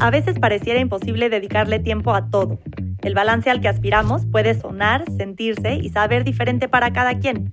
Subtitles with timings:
[0.00, 2.60] A veces pareciera imposible dedicarle tiempo a todo.
[3.02, 7.52] El balance al que aspiramos puede sonar, sentirse y saber diferente para cada quien.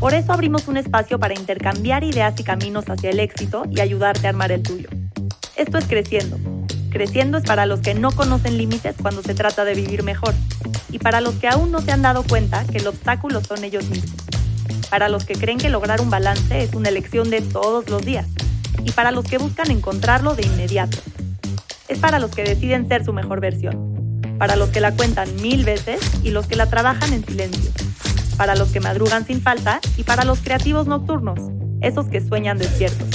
[0.00, 4.26] Por eso abrimos un espacio para intercambiar ideas y caminos hacia el éxito y ayudarte
[4.26, 4.88] a armar el tuyo.
[5.54, 6.36] Esto es Creciendo.
[6.90, 10.34] Creciendo es para los que no conocen límites cuando se trata de vivir mejor
[10.90, 13.88] y para los que aún no se han dado cuenta que el obstáculo son ellos
[13.88, 14.20] mismos.
[14.90, 18.26] Para los que creen que lograr un balance es una elección de todos los días
[18.84, 20.98] y para los que buscan encontrarlo de inmediato
[21.88, 25.64] es para los que deciden ser su mejor versión, para los que la cuentan mil
[25.64, 27.70] veces y los que la trabajan en silencio,
[28.36, 31.38] para los que madrugan sin falta y para los creativos nocturnos,
[31.80, 33.08] esos que sueñan despiertos.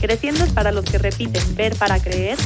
[0.00, 2.36] Creciendo es para los que repiten ver para creer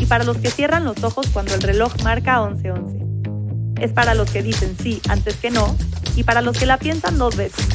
[0.00, 3.00] y para los que cierran los ojos cuando el reloj marca 11:11.
[3.80, 5.76] Es para los que dicen sí antes que no
[6.14, 7.66] y para los que la piensan dos veces.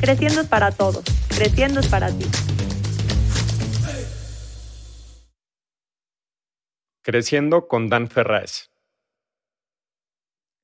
[0.00, 2.26] Creciendo es para todos, creciendo es para ti.
[7.02, 8.70] Creciendo con Dan Ferraz.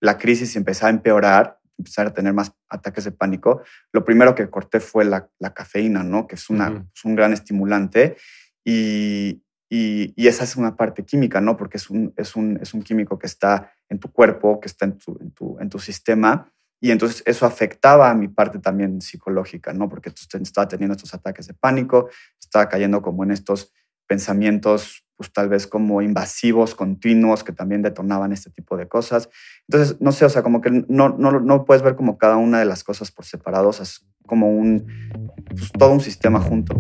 [0.01, 3.63] La crisis empezó a empeorar, empezar a tener más ataques de pánico.
[3.93, 6.27] Lo primero que corté fue la, cafeína, ¿no?
[6.27, 8.17] Que es, una, un gran estimulante.
[8.65, 11.57] Y, y, esa es una parte química, ¿no?
[11.57, 14.85] Porque es un, es, un, es un químico que está en tu cuerpo, que está
[14.85, 16.53] en tu, en tu, en tu sistema.
[16.81, 19.89] Y entonces eso afectaba a mi parte también psicológica, ¿no?
[19.89, 23.73] Porque estaba teniendo estos ataques de pánico, estaba cayendo como en estos
[24.07, 29.29] pensamientos pues tal vez como invasivos, continuos, que también detonaban este tipo de cosas.
[29.69, 32.59] Entonces, no sé, o sea, como que no, no, no puedes ver como cada una
[32.59, 34.87] de las cosas por separados, es como un,
[35.49, 36.75] pues, todo un sistema junto.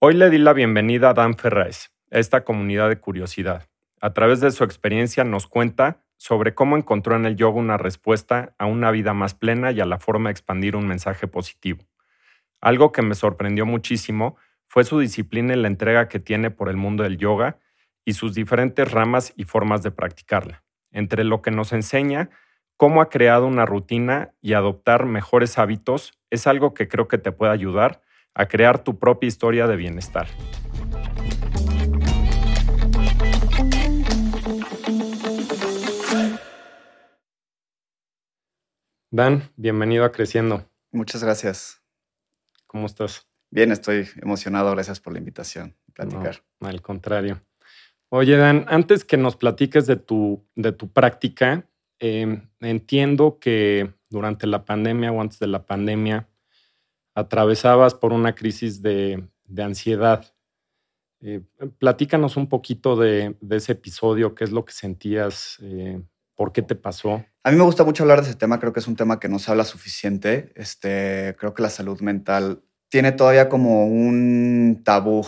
[0.00, 3.66] Hoy le di la bienvenida a Dan Ferraz, a esta comunidad de curiosidad.
[4.00, 8.54] A través de su experiencia nos cuenta sobre cómo encontró en el yoga una respuesta
[8.58, 11.84] a una vida más plena y a la forma de expandir un mensaje positivo.
[12.60, 14.36] Algo que me sorprendió muchísimo
[14.66, 17.58] fue su disciplina y la entrega que tiene por el mundo del yoga
[18.04, 20.64] y sus diferentes ramas y formas de practicarla.
[20.90, 22.30] Entre lo que nos enseña,
[22.76, 27.32] cómo ha creado una rutina y adoptar mejores hábitos es algo que creo que te
[27.32, 28.02] puede ayudar
[28.34, 30.28] a crear tu propia historia de bienestar.
[39.10, 40.70] Dan, bienvenido a Creciendo.
[40.92, 41.82] Muchas gracias.
[42.66, 43.26] ¿Cómo estás?
[43.50, 44.70] Bien, estoy emocionado.
[44.72, 45.74] Gracias por la invitación.
[45.94, 46.44] Platicar.
[46.60, 47.40] al contrario.
[48.10, 51.66] Oye, Dan, antes que nos platiques de tu, de tu práctica,
[51.98, 56.28] em, entiendo que durante la pandemia o antes de la pandemia
[57.14, 59.26] atravesabas por una crisis de,
[59.56, 60.34] ansiedad.
[61.20, 61.40] Eh,
[61.78, 66.02] platícanos un poquito de, ese episodio, qué es lo que sentías, eh,
[66.38, 67.26] por qué te pasó.
[67.42, 69.28] A mí me gusta mucho hablar de ese tema, creo que es un tema que
[69.28, 70.52] no se habla suficiente.
[70.54, 75.26] Este, creo que la salud mental tiene todavía como un tabú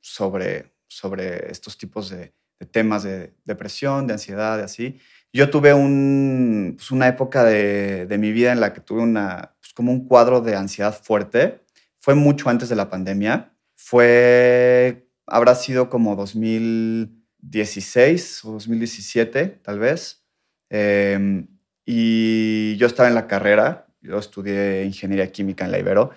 [0.00, 2.32] sobre, sobre estos tipos de,
[2.70, 4.98] temas de depresión, de ansiedad, de así.
[5.30, 9.74] Yo tuve un, pues una época de, mi vida en la que tuve una, pues
[9.74, 11.66] como un cuadro de ansiedad fuerte.
[12.00, 13.52] Fue mucho antes de la pandemia.
[13.74, 20.22] Fue, habrá sido como 2016 o 2017, tal vez.
[20.70, 21.48] Em,
[21.84, 26.10] y yo estaba en la carrera, yo estudié ingeniería química en la Ibero.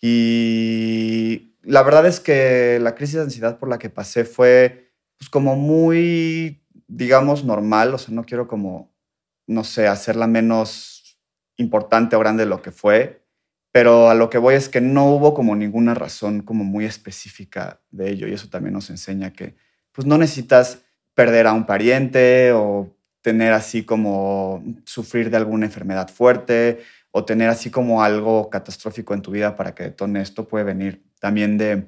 [0.00, 5.30] Y la verdad es que la crisis de ansiedad por la que pasé fue pues,
[5.30, 7.94] como muy, digamos, normal.
[7.94, 8.94] O sea, no quiero como,
[9.46, 11.18] no sé, hacerla menos
[11.56, 13.24] importante o grande de lo que fue.
[13.72, 17.80] Pero a lo que voy es que no hubo como ninguna razón como muy específica
[17.90, 18.28] de ello.
[18.28, 19.56] Y eso también nos enseña que
[19.90, 20.84] pues no necesitas
[21.14, 26.80] perder a un pariente o tener así como sufrir de alguna enfermedad fuerte
[27.10, 31.02] o tener así como algo catastrófico en tu vida para que detone esto puede venir
[31.20, 31.86] también de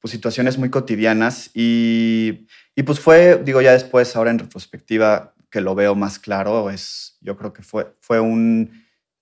[0.00, 1.50] pues, situaciones muy cotidianas.
[1.54, 6.70] Y, y pues fue, digo ya después, ahora en retrospectiva que lo veo más claro,
[6.70, 8.70] es, yo creo que fue, fue un,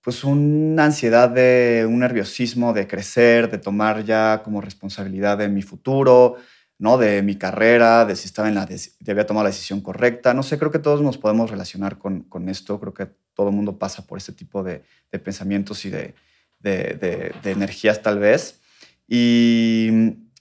[0.01, 5.63] pues una ansiedad de un nerviosismo de crecer, de tomar ya como responsabilidad de mi
[5.63, 6.35] futuro,
[6.77, 6.97] ¿no?
[6.97, 10.33] De mi carrera, de si estaba en la, de, había tomado la decisión correcta.
[10.33, 12.79] No sé, creo que todos nos podemos relacionar con, con esto.
[12.79, 16.15] Creo que todo el mundo pasa por este tipo de, de pensamientos y de,
[16.59, 18.61] de, energías tal vez.
[19.07, 19.89] Y,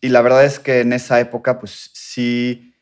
[0.00, 2.74] y, la verdad es que en esa época, pues sí,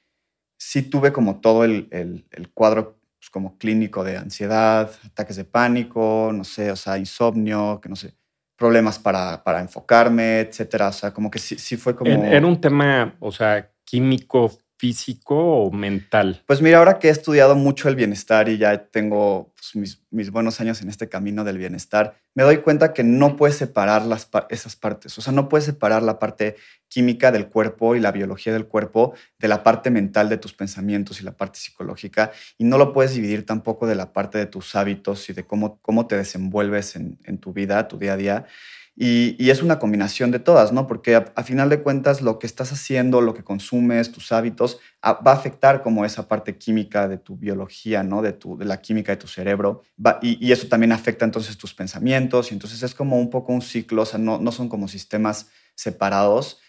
[0.57, 5.45] sí tuve como todo el, el, el cuadro pues, como clínico de ansiedad, ataques de
[5.45, 8.15] pánico, no sé, o sea, insomnio, que no sé,
[8.62, 10.87] problemas para, para enfocarme, etcétera.
[10.87, 12.12] O sea, como que sí, sí fue como...
[12.12, 16.43] Era un tema, o sea, químico, físico o mental?
[16.44, 20.61] Pues mira, ahora que he estudiado mucho el bienestar y ya tengo pues, mis, buenos
[20.61, 24.75] años en este camino del bienestar, me doy cuenta que no puedes separar las, esas
[24.75, 25.17] partes.
[25.17, 26.56] O sea, no puedes separar la parte
[26.88, 31.20] química del cuerpo y la biología del cuerpo de la parte mental de tus pensamientos
[31.20, 32.32] y la parte psicológica.
[32.58, 35.79] Y no lo puedes dividir tampoco de la parte de tus hábitos y de cómo,
[35.81, 38.46] cómo te desenvuelves en, en tu vida, tu día a día.
[38.94, 40.87] Y, es una combinación de todas, ¿no?
[40.87, 45.33] Porque a, final de cuentas lo que estás haciendo, lo que consumes, tus hábitos, va
[45.33, 48.21] a afectar como esa parte química de tu biología, ¿no?
[48.21, 49.83] De, tu, de la química de tu cerebro.
[50.21, 52.50] y, eso también afecta entonces tus pensamientos.
[52.50, 55.49] Y entonces es como un poco un ciclo, o sea, no, no son como sistemas
[55.75, 56.61] separados.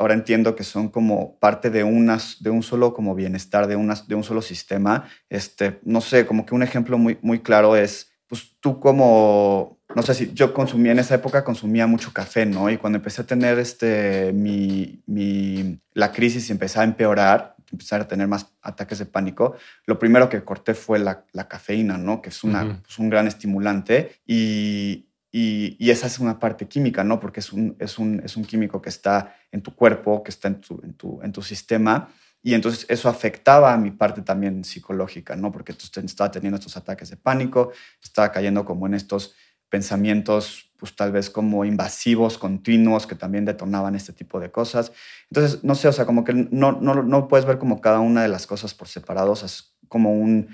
[0.00, 4.08] ahora entiendo que son como parte de, unas, de un solo como bienestar, de, unas,
[4.08, 5.08] de un solo sistema.
[5.28, 10.02] Este, no sé, como que un ejemplo muy, muy claro es, pues tú como no
[10.02, 12.68] sé si yo consumía en esa época, consumía mucho café, ¿no?
[12.68, 18.02] Y cuando empecé a tener este, mi, mi, la crisis y empecé a empeorar, empezar
[18.02, 19.56] a tener más ataques de pánico,
[19.86, 22.20] lo primero que corté fue la, la cafeína, ¿no?
[22.20, 27.02] Que es una, pues, un gran estimulante y, y, y, esa es una parte química,
[27.02, 27.18] ¿no?
[27.18, 30.48] Porque es un, es, un, es un químico que está en tu cuerpo, que está
[30.48, 32.10] en tu, en tu, en tu sistema.
[32.42, 35.50] Y entonces eso afectaba a mi parte también psicológica, ¿no?
[35.50, 39.34] Porque estaba teniendo estos ataques de pánico, estaba cayendo como en estos
[39.68, 44.92] pensamientos, pues tal vez como invasivos, continuos, que también detonaban este tipo de cosas.
[45.30, 48.22] Entonces, no sé, o sea, como que no, no, no puedes ver como cada una
[48.22, 50.48] de las cosas por separados, es como un,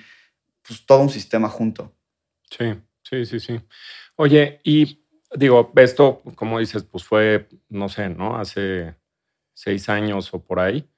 [0.67, 1.93] pues todo un sistema junto.
[2.51, 3.61] Sí, sí, sí, sí.
[4.17, 5.05] Oye, y
[5.35, 8.37] digo, esto, como dices, pues fue, no sé, ¿no?
[8.37, 8.95] Hace
[9.55, 10.89] seis años o por ahí.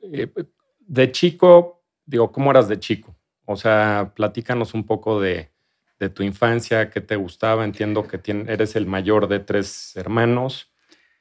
[0.00, 0.32] Eh,
[0.80, 3.16] de chico, digo, ¿cómo eras de chico?
[3.44, 5.50] O sea, platícanos un poco de,
[5.98, 7.64] de tu infancia, qué te gustaba.
[7.64, 10.72] Entiendo que eres el mayor de tres hermanos.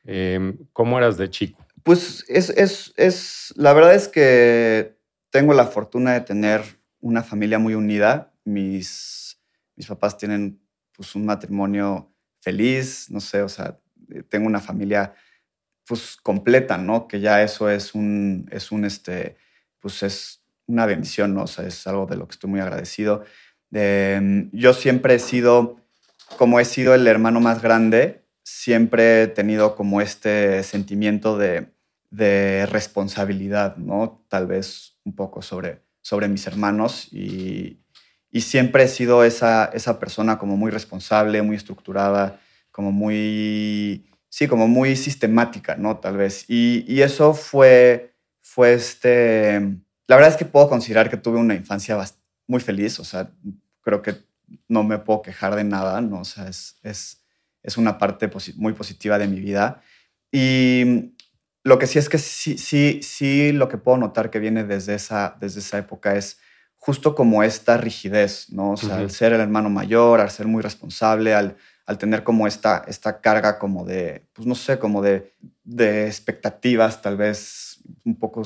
[0.03, 1.65] Em, ¿Cómo eras de chico?
[1.83, 4.97] Pues es, es, es, la verdad es que
[5.29, 6.61] tengo la fortuna de tener
[6.99, 8.33] una familia muy unida.
[8.43, 9.39] Mis,
[9.75, 10.61] mis papás tienen
[10.91, 13.79] pues, un matrimonio feliz, no sé, o sea,
[14.29, 15.13] tengo una familia
[15.87, 17.07] pues completa, ¿no?
[17.07, 19.37] Que ya eso es un, es un, este,
[19.79, 21.43] pues es una bendición, ¿no?
[21.43, 23.23] O sea, es algo de lo que estoy muy agradecido.
[23.77, 25.81] Em, yo siempre he sido,
[26.37, 31.67] como he sido el hermano más grande, siempre he tenido como este sentimiento de,
[32.71, 34.23] responsabilidad, ¿no?
[34.29, 37.81] Tal vez un poco sobre, sobre mis hermanos y,
[38.39, 42.39] siempre he sido esa, esa persona como muy responsable, muy estructurada,
[42.71, 45.97] como muy, sí, como muy sistemática, ¿no?
[45.97, 46.45] Tal vez.
[46.47, 49.59] Y, y eso fue, fue este,
[50.07, 51.97] la verdad es que puedo considerar que tuve una infancia
[52.47, 53.31] muy feliz, o sea,
[53.85, 54.17] creo que
[54.67, 56.19] no me puedo quejar de nada, ¿no?
[56.19, 57.21] O sea, es, es,
[57.63, 59.81] es una parte muy positiva de mi vida.
[60.31, 61.13] Y
[61.63, 64.95] lo que sí es que sí, sí, sí, lo que puedo notar que viene desde
[64.95, 66.39] esa, desde esa época es
[66.75, 68.71] justo como esta rigidez, ¿no?
[68.71, 71.55] O sea, al ser el hermano mayor, al ser muy responsable, al
[71.85, 75.33] al tener como esta, esta carga como de, pues no sé, como de,
[75.63, 77.74] de expectativas tal vez
[78.05, 78.43] un poco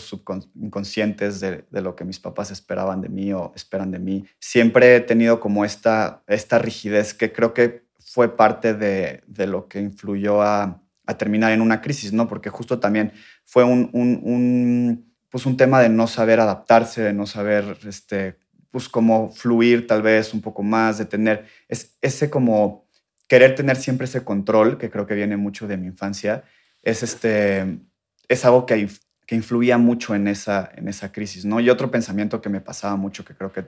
[0.55, 4.25] inconscientes de, de, lo que mis papás esperaban de mí o esperan de mí.
[4.39, 9.67] Siempre he tenido como esta, esta rigidez que creo que fue parte de, de lo
[9.67, 12.27] que influyó a, a, terminar en una crisis, ¿no?
[12.27, 13.11] Porque justo también
[13.43, 18.37] fue un, un, un, pues un tema de no saber adaptarse, de no saber, este,
[18.71, 22.87] pues como fluir tal vez un poco más, de tener es, ese como
[23.27, 26.43] querer tener siempre ese control, que creo que viene mucho de mi infancia,
[26.81, 27.79] es, este,
[28.27, 28.87] es algo que,
[29.29, 31.59] que influía mucho en esa, en esa crisis, ¿no?
[31.59, 33.65] Y otro pensamiento que me pasaba mucho, que creo que,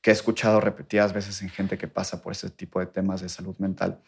[0.00, 3.28] que he escuchado repetidas veces en gente que pasa por ese tipo de temas de
[3.28, 4.00] salud mental,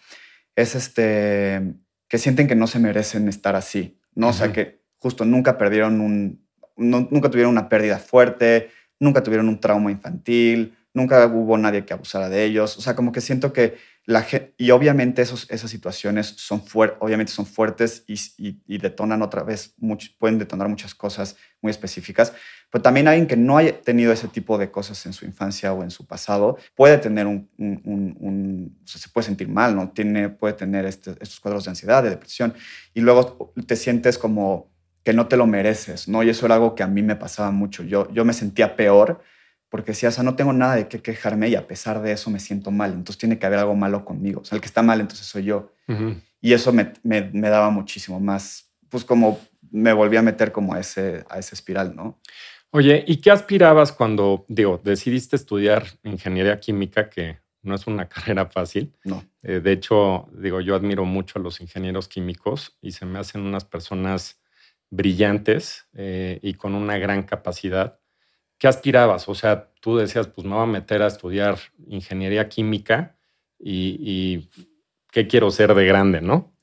[0.55, 1.75] es este,
[2.07, 4.29] que sienten que no se merecen estar así, ¿no?
[4.29, 6.47] O sea, que justo nunca perdieron un,
[6.77, 8.71] nunca tuvieron una pérdida fuerte,
[9.01, 12.79] nunca tuvieron un trauma infantil, nunca hubo nadie que abusara de ellos.
[12.79, 13.79] O sea, como que siento que
[14.59, 16.63] y obviamente esos, esas situaciones son,
[16.99, 19.75] obviamente son fuertes y, detonan otra vez,
[20.19, 22.35] pueden detonar muchas cosas muy específicas,
[22.71, 25.83] pero también alguien que no haya tenido ese tipo de cosas en su infancia o
[25.83, 29.89] en su pasado puede tener un, se puede sentir mal, ¿no?
[29.91, 32.53] Tiene, puede tener este, estos cuadros de ansiedad, de depresión,
[32.93, 34.71] y luego te sientes como
[35.03, 36.23] que no te lo mereces, ¿no?
[36.23, 37.83] Y eso era algo que a mí me pasaba mucho.
[37.83, 39.23] Yo, yo me sentía peor
[39.75, 42.31] porque decía, o sea, no tengo nada de qué quejarme y a pesar de eso
[42.31, 44.83] me siento mal, entonces tiene que haber algo malo conmigo, o sea, el que está
[44.83, 45.73] mal entonces soy yo.
[46.41, 49.41] Y eso me, me, daba muchísimo más, pues como
[49.73, 52.21] me volví a meter como a ese, a ese espiral, ¿no?
[52.71, 58.47] Oye, ¿y qué aspirabas cuando, digo, decidiste estudiar ingeniería química, que no es una carrera
[58.47, 58.95] fácil?
[59.03, 59.25] No.
[59.43, 63.41] Eh, de hecho, digo, yo admiro mucho a los ingenieros químicos y se me hacen
[63.41, 64.41] unas personas
[64.89, 67.99] brillantes eh, y con una gran capacidad.
[68.65, 69.29] ¿Qué aspirabas?
[69.29, 73.15] O sea, tú decías, pues me voy a meter a estudiar ingeniería química
[73.59, 74.49] y,
[75.13, 76.55] qué quiero ser de grande, ¿no?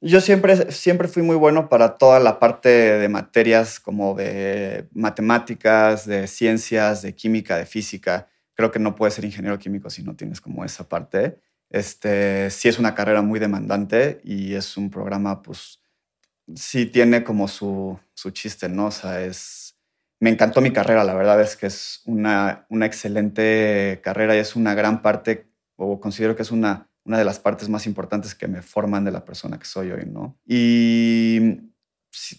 [0.00, 6.06] Yo siempre, siempre fui muy bueno para toda la parte de materias como de matemáticas,
[6.06, 8.30] de ciencias, de química, de física.
[8.54, 11.38] Creo que no puedes ser ingeniero químico si no tienes como esa parte.
[11.68, 15.82] Este, sí es una carrera muy demandante y es un programa, pues,
[16.54, 18.86] sí tiene como su, su chiste, ¿no?
[18.86, 19.63] O sea, es...
[20.20, 24.56] Me encantó mi carrera, la verdad es que es una, una excelente carrera y es
[24.56, 28.48] una gran parte, o considero que es una una de las partes más importantes que
[28.48, 30.38] me forman de la persona que soy hoy, ¿no?
[30.46, 31.60] Y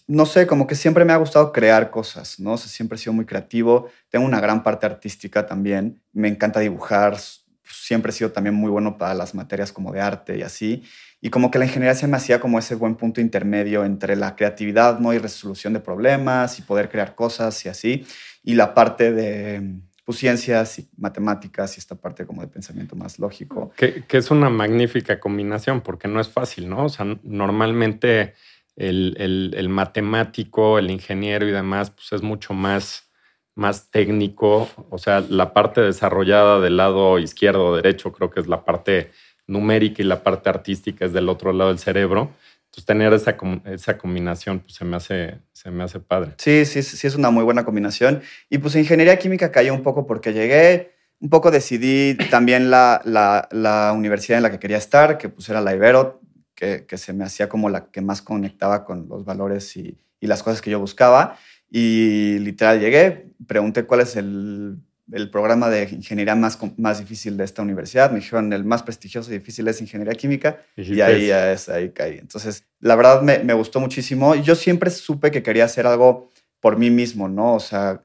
[0.08, 2.58] no sé, como que siempre me ha gustado crear cosas, ¿no?
[2.58, 7.18] siempre he sido muy creativo, tengo una gran parte artística también, me encanta dibujar,
[7.64, 10.84] siempre he sido también muy bueno para las materias como de arte y así,
[11.26, 14.36] y como que la ingeniería se me hacía como ese buen punto intermedio entre la
[14.36, 15.12] creatividad, ¿no?
[15.12, 18.06] Y resolución de problemas y poder crear cosas y así,
[18.44, 23.18] y la parte de pues, ciencias y matemáticas y esta parte como de pensamiento más
[23.18, 23.72] lógico.
[23.76, 26.86] Que, es una magnífica combinación porque no es fácil, ¿no?
[26.86, 28.36] O sea, normalmente
[28.76, 33.10] el, matemático, el ingeniero y demás, pues es mucho más,
[33.56, 34.70] más técnico.
[34.92, 39.10] O sea, la parte desarrollada del lado izquierdo o derecho creo que es la parte
[39.48, 42.32] numérica y la parte artística es del otro lado del cerebro.
[42.66, 46.34] Entonces, tener esa, esa combinación pues, se, me hace, se me hace padre.
[46.38, 48.22] Sí, sí, sí, es una muy buena combinación.
[48.50, 53.48] Y pues ingeniería química cayó un poco porque llegué, un poco decidí también la, la,
[53.52, 56.20] la universidad en la que quería estar, que pues era la Ibero,
[56.54, 60.28] que, que, se me hacía como la que más conectaba con los valores y, y
[60.28, 61.38] las cosas que yo buscaba.
[61.70, 64.78] Y literal llegué, pregunté cuál es el
[65.12, 68.12] el programa de ingeniería más, más difícil de esta universidad.
[68.12, 70.62] Me dijeron, el más prestigioso y difícil es ingeniería química.
[70.76, 72.18] Y, ahí, es, ahí caí.
[72.18, 74.36] Entonces, la verdad me, me, gustó muchísimo.
[74.36, 77.54] Yo siempre supe que quería hacer algo por mí mismo, ¿no?
[77.54, 78.04] O sea,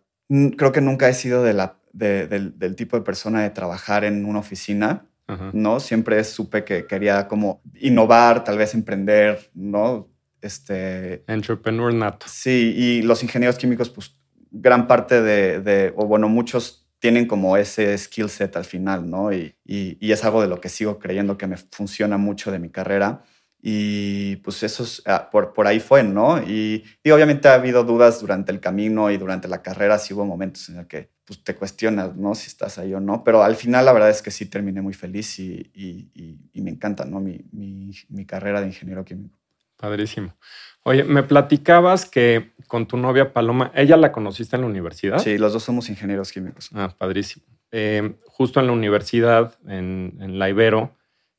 [0.56, 4.24] creo que nunca he sido de la, del, del, tipo de persona de trabajar en
[4.24, 5.06] una oficina,
[5.52, 5.78] ¿no?
[5.78, 10.08] Siempre supe que quería como innovar, tal vez emprender, ¿no?
[10.42, 11.22] Este...
[11.28, 12.26] Entrepreneur nato.
[12.28, 14.16] Sí, y los ingenieros químicos, pues
[14.50, 19.32] gran parte de, de, o bueno, muchos tienen como ese skill set al final, ¿no?
[19.32, 22.70] Y, y, es algo de lo que sigo creyendo que me funciona mucho de mi
[22.70, 23.24] carrera.
[23.62, 26.42] Y pues eso es, ah, por, por ahí fue, ¿no?
[26.42, 30.24] Y, y, obviamente ha habido dudas durante el camino y durante la carrera, sí hubo
[30.24, 32.34] momentos en el que pues, te cuestionas, ¿no?
[32.34, 34.94] Si estás ahí o no, pero al final la verdad es que sí terminé muy
[34.94, 37.20] feliz y, y me encanta, ¿no?
[37.20, 39.40] Mi, mi, mi carrera de ingeniero químico.
[39.80, 40.34] Padrísimo.
[40.82, 45.18] Oye, me platicabas que con tu novia Paloma, ¿ella la conociste en la universidad?
[45.18, 46.70] Sí, los dos somos ingenieros químicos.
[46.72, 47.44] Ah, padrísimo.
[47.72, 50.96] Eh, justo en la universidad, en, la Ibero,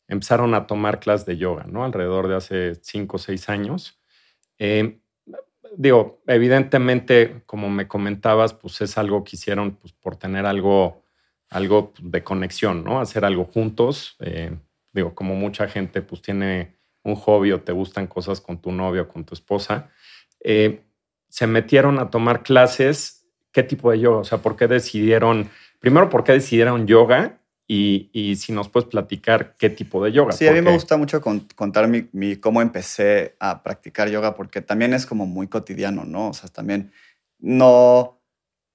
[0.08, 1.84] empezaron a tomar clases de yoga, ¿no?
[1.84, 4.00] Alrededor de hace cinco o seis años.
[4.60, 5.00] Eh,
[5.76, 11.04] digo, evidentemente, como me comentabas, pues es algo que hicieron pues, por tener algo,
[11.50, 13.00] algo de conexión, ¿no?
[13.00, 14.16] Hacer algo juntos.
[14.20, 14.56] Eh,
[14.94, 19.04] digo, como mucha gente, pues tiene un hobby o te gustan cosas con tu novio
[19.04, 19.90] o con tu esposa,
[20.44, 20.84] eh,
[21.30, 23.26] se metieron a tomar clases.
[23.52, 24.20] ¿Qué tipo de yoga?
[24.20, 27.38] O sea, ¿por qué decidieron, primero, por qué decidieron yoga?
[27.68, 30.34] Y, si nos puedes platicar qué tipo de yoga.
[30.34, 34.94] Sí, a mí me gusta mucho contar mi, cómo empecé a practicar yoga porque también
[34.94, 36.28] es como muy cotidiano, ¿no?
[36.28, 36.92] O sea, también
[37.40, 38.20] no,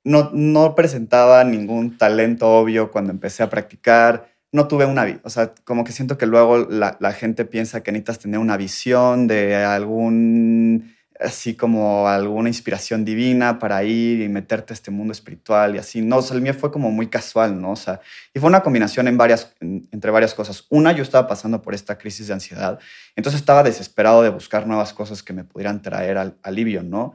[0.03, 5.53] no, no presentaba ningún talento obvio cuando empecé a practicar no tuve una, o sea,
[5.65, 10.97] como que siento que luego la, gente piensa que necesitas tener una visión de algún,
[11.21, 16.01] así como alguna inspiración divina para ir y meterte a este mundo espiritual y así.
[16.01, 17.73] No, o sea, el mío fue como muy casual, ¿no?
[17.73, 18.01] O sea,
[18.33, 20.65] y fue una combinación en varias, entre varias cosas.
[20.71, 22.79] Una, yo estaba pasando por esta crisis de ansiedad,
[23.15, 27.15] entonces estaba desesperado de buscar nuevas cosas que me pudieran traer al, alivio, ¿no?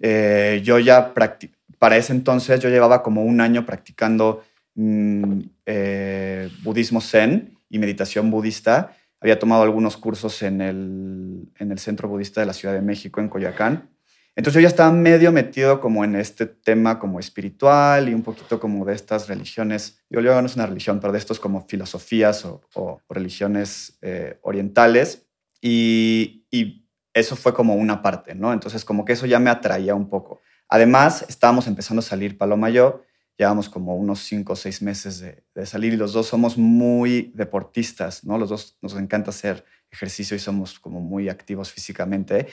[0.00, 1.14] Eh, yo ya,
[1.78, 4.44] para ese entonces, yo llevaba como un año practicando
[4.76, 8.94] Mm, eh, budismo zen y meditación budista.
[9.20, 13.20] Había tomado algunos cursos en el, en el Centro Budista de la Ciudad de México,
[13.20, 13.90] en Coyoacán.
[14.36, 18.60] Entonces yo ya estaba medio metido como en este tema como espiritual y un poquito
[18.60, 22.44] como de estas religiones, yo luego no es una religión, pero de estos como filosofías
[22.44, 25.26] o, religiones eh, orientales.
[25.60, 26.42] Y,
[27.14, 28.52] eso fue como una parte, ¿no?
[28.52, 30.42] Entonces como que eso ya me atraía un poco.
[30.68, 32.74] Además, estábamos empezando a salir Paloma y
[33.38, 38.24] llevamos como unos cinco o seis meses de, salir y los dos somos muy deportistas,
[38.24, 38.38] ¿no?
[38.38, 42.48] Los dos nos encanta hacer ejercicio y somos como muy activos físicamente,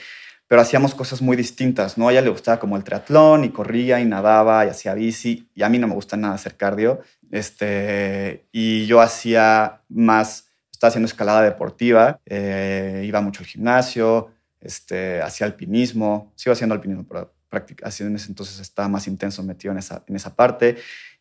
[0.46, 2.08] pero hacíamos cosas muy distintas, ¿no?
[2.08, 5.62] A ella le gustaba como el triatlón y corría y nadaba y hacía bici y
[5.62, 7.00] a mí no me gusta nada hacer cardio,
[7.30, 15.20] este, y yo hacía más, estaba haciendo escalada deportiva, eh, iba mucho al gimnasio, este,
[15.20, 17.33] hacía alpinismo, sigo haciendo alpinismo, pero
[17.82, 20.76] así en ese entonces estaba más intenso metido en esa, en esa parte.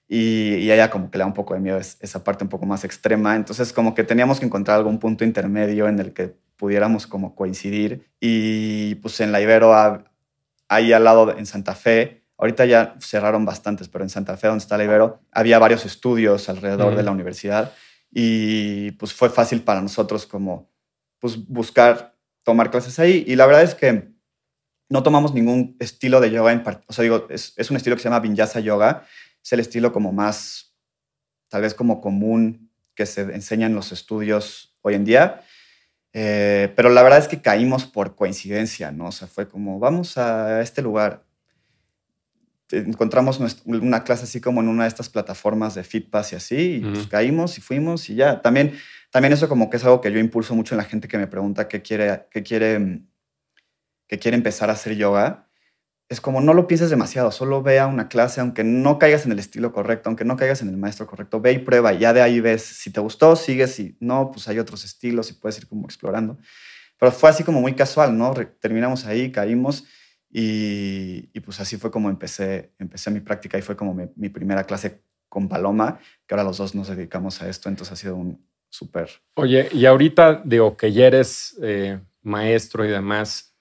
[0.07, 2.65] Y, y ella como que le da un poco de miedo esa parte un poco
[2.65, 3.35] más extrema.
[3.35, 8.07] Entonces como que teníamos que encontrar algún punto intermedio en el que pudiéramos como coincidir.
[8.19, 9.73] Y pues en la Ibero,
[10.67, 14.61] ahí al lado en Santa Fe, ahorita ya cerraron bastantes, pero en Santa Fe, donde
[14.61, 17.73] está la Ibero, había varios estudios alrededor de la universidad
[18.11, 20.71] y pues fue fácil para nosotros como
[21.19, 23.23] pues buscar tomar clases ahí.
[23.27, 24.12] Y la verdad es que
[24.93, 28.03] no tomamos ningún estilo de yoga en O sea, digo, es, es, un estilo que
[28.03, 29.07] se llama Vinyasa Yoga.
[29.43, 30.75] Es el estilo como más,
[31.49, 35.41] tal vez como común que se enseña en los estudios hoy en día.
[36.13, 39.07] Eh, pero la verdad es que caímos por coincidencia, ¿no?
[39.07, 41.23] O sea, fue como, vamos a este lugar.
[42.69, 46.79] Encontramos una clase así como en una de estas plataformas de Fitpass y así, y
[46.81, 48.43] pues caímos y fuimos y ya.
[48.43, 48.77] También,
[49.09, 51.25] también eso como que es algo que yo impulso mucho en la gente que me
[51.25, 53.07] pregunta qué quiere, qué quiere mm,
[54.13, 55.47] que quiere empezar a hacer yoga,
[56.07, 59.31] es como no lo pienses demasiado, solo ve a una clase, aunque no caigas en
[59.31, 62.13] el estilo correcto, aunque no caigas en el maestro correcto, ve y prueba, y ya
[62.13, 65.57] de ahí ves si te gustó, sigues, si no, pues hay otros estilos y puedes
[65.57, 66.37] ir como explorando.
[66.99, 68.35] Pero fue así como muy casual, ¿no?
[68.59, 69.85] Terminamos ahí, caímos
[70.29, 75.01] y, pues así fue como empecé, empecé mi práctica y fue como mi, primera clase
[75.27, 79.09] con Paloma, que ahora los dos nos dedicamos a esto, entonces ha sido un súper...
[79.33, 83.52] Oye, y ahorita digo que ya eres eh, maestro y demás,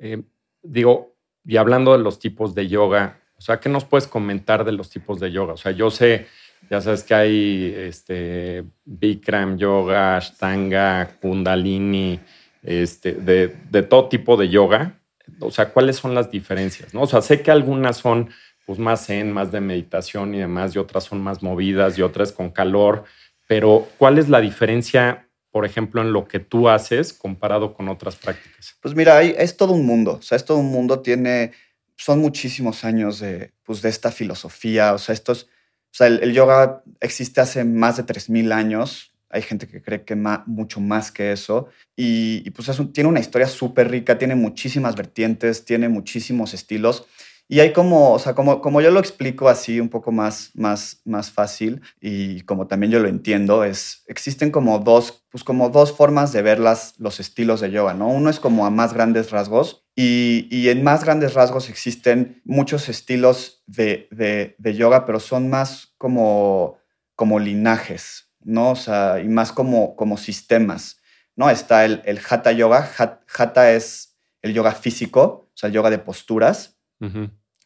[0.00, 0.22] eh,
[0.62, 1.14] digo,
[1.44, 4.90] y hablando de los tipos de yoga, o sea, ¿qué nos puedes comentar de los
[4.90, 5.54] tipos de yoga?
[5.54, 6.26] O sea, yo sé,
[6.68, 12.20] ya sabes que hay este, Bikram yoga, Ashtanga, Kundalini,
[12.62, 15.00] este, de, todo tipo de yoga.
[15.40, 16.92] O sea, ¿cuáles son las diferencias?
[16.92, 17.02] ¿no?
[17.02, 18.30] O sea, sé que algunas son
[18.66, 22.32] pues, más zen, más de meditación y demás, y otras son más movidas y otras
[22.32, 23.04] con calor.
[23.48, 28.16] Pero, ¿cuál es la diferencia por ejemplo, en lo que tú haces comparado con otras
[28.16, 28.76] prácticas?
[28.80, 31.52] Pues mira, es todo un mundo, o sea, es todo un mundo, tiene,
[31.96, 36.82] son muchísimos años de, pues, de esta filosofía, o sea, estos, o sea, el, yoga
[37.00, 40.16] existe hace más de 3.000 años, hay gente que cree que
[40.46, 45.88] mucho más que eso, y, pues tiene una historia súper rica, tiene muchísimas vertientes, tiene
[45.88, 47.06] muchísimos estilos,
[47.52, 51.00] y hay como, o sea, como, como yo lo explico así un poco más, más,
[51.04, 55.90] más fácil y como también yo lo entiendo, es, existen como dos, pues como dos
[55.90, 58.06] formas de ver las, los estilos de yoga, ¿no?
[58.06, 62.88] Uno es como a más grandes rasgos y, y en más grandes rasgos existen muchos
[62.88, 66.78] estilos de, de, de, yoga, pero son más como,
[67.16, 68.70] como linajes, ¿no?
[68.70, 71.00] O sea, y más como, como sistemas,
[71.34, 71.50] ¿no?
[71.50, 72.88] Está el, el Hatha Yoga.
[72.96, 76.76] Hatha es el yoga físico, o sea, el yoga de posturas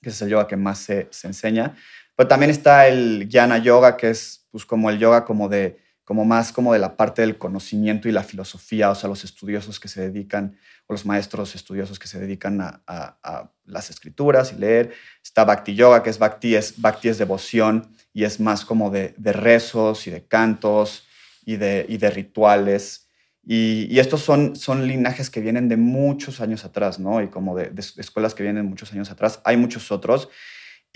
[0.05, 1.75] que es el yoga que más se, enseña.
[2.15, 6.25] Pero también está el Jnana Yoga, que es pues, como el yoga como de como
[6.25, 9.89] más como de la parte del conocimiento y la filosofía, o sea, los estudiosos que
[9.89, 14.93] se dedican, o los maestros estudiosos que se dedican a, las escrituras y leer.
[15.23, 19.15] Está Bhakti Yoga, que es Bhakti, es, Bhakti es devoción y es más como de,
[19.19, 21.07] rezos y de cantos
[21.47, 23.04] y de, y de rituales.
[23.47, 27.23] Y, estos son, son linajes que vienen de muchos años atrás, ¿no?
[27.23, 29.41] Y como de, escuelas que vienen muchos años atrás.
[29.45, 30.29] Hay muchos otros.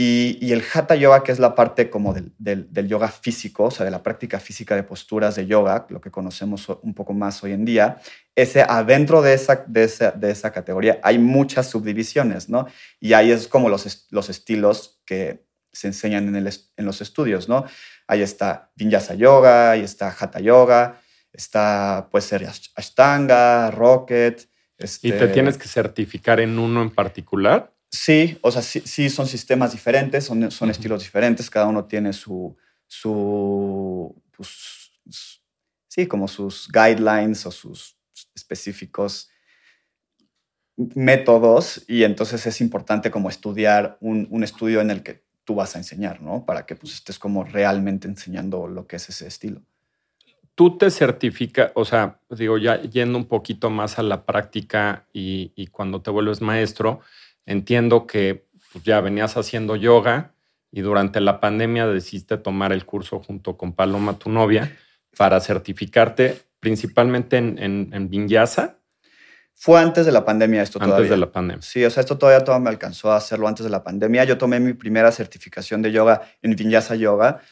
[0.00, 3.84] Y, el Hatha Yoga, que es la parte como del, del, yoga físico, o sea,
[3.84, 7.52] de la práctica física de posturas de yoga, lo que conocemos un poco más hoy
[7.52, 8.00] en día,
[8.36, 12.66] ese adentro de esa, de esa, de esa categoría hay muchas subdivisiones, ¿no?
[13.00, 17.48] Y ahí es como los, los estilos que se enseñan en, el, en los estudios,
[17.48, 17.64] ¿no?
[18.06, 21.00] Ahí está Vinyasa Yoga, ahí está Hatha Yoga,
[21.38, 24.50] Está, puede ser Ashtanga, Rocket.
[25.02, 27.72] ¿Y te tienes que certificar en uno en particular?
[27.92, 32.56] Sí, o sea, sí, son sistemas diferentes, son, son estilos diferentes, cada uno tiene su,
[32.88, 34.90] su pues,
[35.86, 37.96] sí, como sus guidelines o sus
[38.34, 39.30] específicos
[40.76, 45.76] métodos y entonces es importante como estudiar un, un, estudio en el que tú vas
[45.76, 46.44] a enseñar, ¿no?
[46.44, 49.62] Para que pues estés como realmente enseñando lo que es ese estilo
[50.58, 55.68] tú te certificas, o sea, digo, ya yendo un poquito más a la práctica y,
[55.68, 56.98] cuando te vuelves maestro,
[57.46, 60.32] entiendo que pues, ya venías haciendo yoga
[60.72, 64.76] y durante la pandemia decidiste tomar el curso junto con Paloma, tu novia,
[65.16, 68.78] para certificarte principalmente en, en, Vinyasa.
[69.54, 70.96] Fue antes de la pandemia esto todavía.
[70.96, 71.62] Antes de la pandemia.
[71.62, 74.24] Sí, o sea, esto todavía, todavía me alcanzó a hacerlo antes de la pandemia.
[74.24, 77.42] Yo tomé mi primera certificación de yoga en Vinyasa Yoga,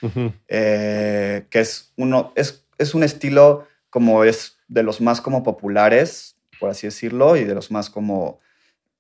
[0.49, 6.37] eh, que es uno, es es un estilo como es de los más como populares,
[6.59, 8.41] por así decirlo, y de los más como,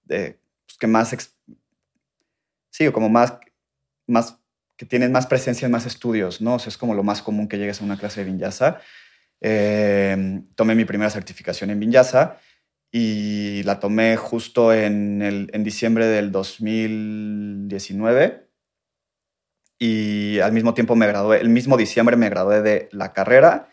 [0.04, 1.16] de, pues que más,
[2.70, 3.38] sí, como más,
[4.06, 4.38] más,
[4.76, 6.54] que tienen más presencia en más estudios, ¿no?
[6.54, 8.80] O es como lo más común que llegues a una clase de vinyasa.
[9.40, 12.38] Em, tomé mi primera certificación en vinyasa
[12.90, 18.45] y la tomé justo en, el, en diciembre del 2019
[19.78, 23.68] y al mismo tiempo me gradué, el mismo diciembre me gradué de la carrera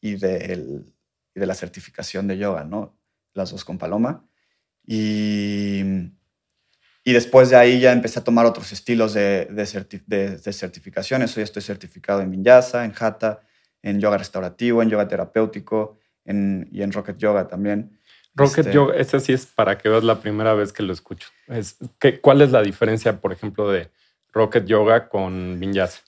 [0.00, 0.84] y de,
[1.34, 2.98] de la certificación de yoga, ¿no?
[3.34, 4.26] Las dos con Paloma.
[4.86, 5.82] Y,
[7.04, 11.36] y después de ahí ya empecé a tomar otros estilos de, de, de, certificaciones.
[11.36, 13.40] Hoy estoy certificado en Vinyasa, en Hatha,
[13.82, 17.98] en yoga restaurativo, en yoga terapéutico en, y en Rocket Yoga también.
[18.34, 21.28] Rocket este, Yoga, ese sí es para que veas la primera vez que lo escucho.
[21.48, 23.90] Es, ¿qué, ¿Cuál es la diferencia, por ejemplo, de
[24.32, 26.00] Rocket Yoga con Vinyasa?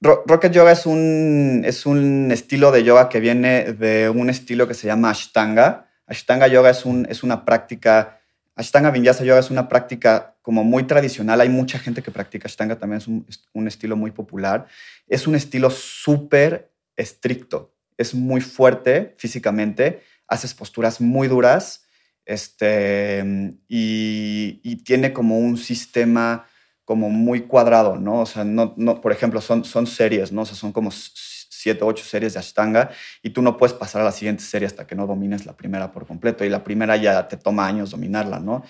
[0.00, 4.74] Rocket Yoga es un, es un estilo de yoga que viene de un estilo que
[4.74, 5.88] se llama Ashtanga.
[6.06, 8.20] Ashtanga Yoga es, un, es una práctica,
[8.56, 11.40] Ashtanga Vinyasa Yoga es una práctica como muy tradicional.
[11.40, 14.66] Hay mucha gente que practica Ashtanga, también es un, un estilo muy popular.
[15.06, 21.86] Es un estilo súper estricto, es muy fuerte físicamente, haces posturas muy duras
[22.24, 23.24] este,
[23.68, 26.46] y, y tiene como un sistema
[26.92, 28.20] como muy cuadrado, ¿no?
[28.20, 30.42] O sea, no, no, por ejemplo, son, son series, ¿no?
[30.42, 32.90] O sea, son como siete ocho series de Ashtanga
[33.22, 35.90] y tú no puedes pasar a la siguiente serie hasta que no domines la primera
[35.90, 38.62] por completo y la primera ya te toma años dominarla, ¿no?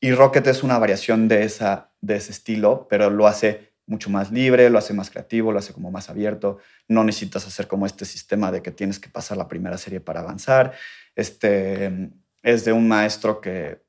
[0.00, 4.32] Y Rocket es una variación de, esa, de ese estilo, pero lo hace mucho más
[4.32, 6.58] libre, lo hace más creativo, lo hace como más abierto.
[6.88, 10.22] No necesitas hacer como este sistema de que tienes que pasar la primera serie para
[10.22, 10.72] avanzar.
[11.14, 12.10] Este
[12.42, 13.88] es de un maestro que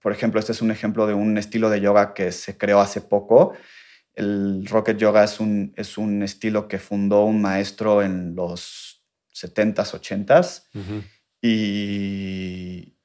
[0.00, 3.00] por ejemplo, este es un ejemplo de un estilo de yoga que se creó hace
[3.00, 3.52] poco.
[4.14, 9.92] El Rocket Yoga es un, es un estilo que fundó un maestro en los 70s,
[10.00, 10.62] 80s.
[11.42, 12.96] Y,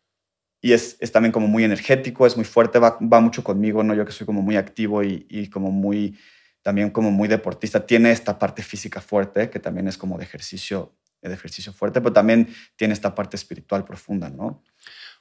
[0.62, 3.94] y es, es, también como muy energético, es muy fuerte, va, va, mucho conmigo, ¿no?
[3.94, 6.18] Yo que soy como muy activo y, y, como muy,
[6.62, 10.98] también como muy deportista, tiene esta parte física fuerte, que también es como de ejercicio,
[11.22, 14.64] de ejercicio fuerte, pero también tiene esta parte espiritual profunda, ¿no?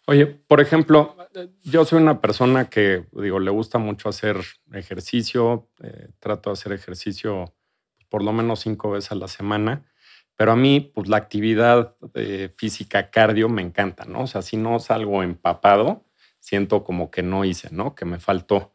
[0.06, 1.16] Oye, por ejemplo,
[1.62, 4.36] yo soy una persona que, digo, le gusta mucho hacer
[4.72, 7.54] ejercicio, eh, trato de hacer ejercicio
[8.10, 9.86] por lo menos cinco veces a la semana,
[10.36, 14.22] pero a mí, pues la actividad eh, física cardio me encanta, ¿no?
[14.22, 16.04] O sea, si no salgo empapado,
[16.38, 17.94] siento como que no hice, ¿no?
[17.94, 18.74] Que me faltó.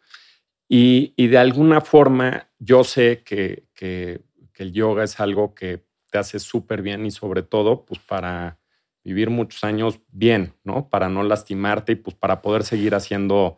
[0.67, 5.85] Y, y de alguna forma yo sé que, que, que el yoga es algo que
[6.09, 8.59] te hace súper bien y sobre todo, pues para
[9.03, 10.89] vivir muchos años bien, ¿no?
[10.89, 13.57] Para no lastimarte y pues para poder seguir haciendo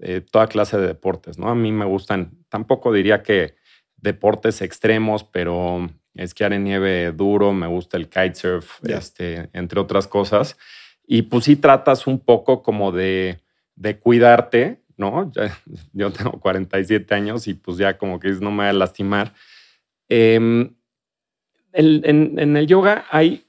[0.00, 1.48] eh, toda clase de deportes, ¿no?
[1.48, 3.56] A mí me gustan, tampoco diría que
[3.96, 10.56] deportes extremos, pero esquiar en nieve duro, me gusta el kitesurf, este, entre otras cosas.
[11.06, 13.40] Y pues sí tratas un poco como de,
[13.74, 15.32] de cuidarte, ¿no?
[15.92, 19.32] yo tengo 47 años y pues ya como que no me voy a lastimar.
[20.08, 20.74] Em,
[21.72, 23.47] en, en el yoga hay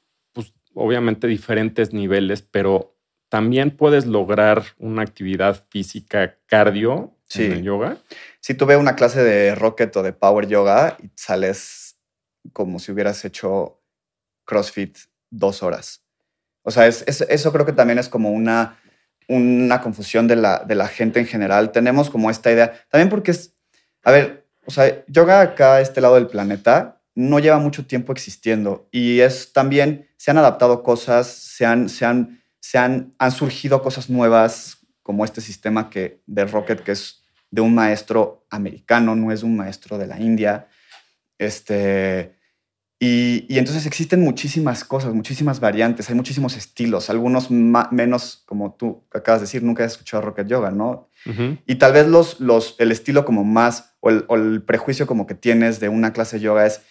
[0.80, 2.96] obviamente diferentes niveles, pero
[3.30, 7.98] también puedes lograr una actividad física cardio en el yoga.
[8.40, 11.98] Si tú ves una clase de rocket o de power yoga y sales
[12.54, 13.82] como si hubieras hecho
[14.46, 14.98] CrossFit
[15.30, 16.02] dos horas.
[16.64, 18.80] O sea, es, eso creo que también es como una,
[19.28, 21.72] una confusión de la, de la gente en general.
[21.72, 23.54] Tenemos como esta idea, también porque es,
[24.04, 28.14] a ver, o sea, yoga acá a este lado del planeta no lleva mucho tiempo
[28.14, 33.32] existiendo y es también, se han adaptado cosas, se han, se han, se han, han
[33.32, 39.18] surgido cosas nuevas como este sistema que, de Rocket que es de un maestro americano,
[39.18, 40.70] no es un maestro de la India.
[41.38, 42.38] Este,
[43.00, 49.04] y, y, entonces existen muchísimas cosas, muchísimas variantes, hay muchísimos estilos, algunos menos, como tú
[49.14, 51.10] acabas de decir, nunca has escuchado Rocket Yoga, ¿no?
[51.66, 55.28] Y tal vez los, los, el estilo como más, o el, o el, prejuicio como
[55.28, 56.82] que tienes de una clase de yoga es,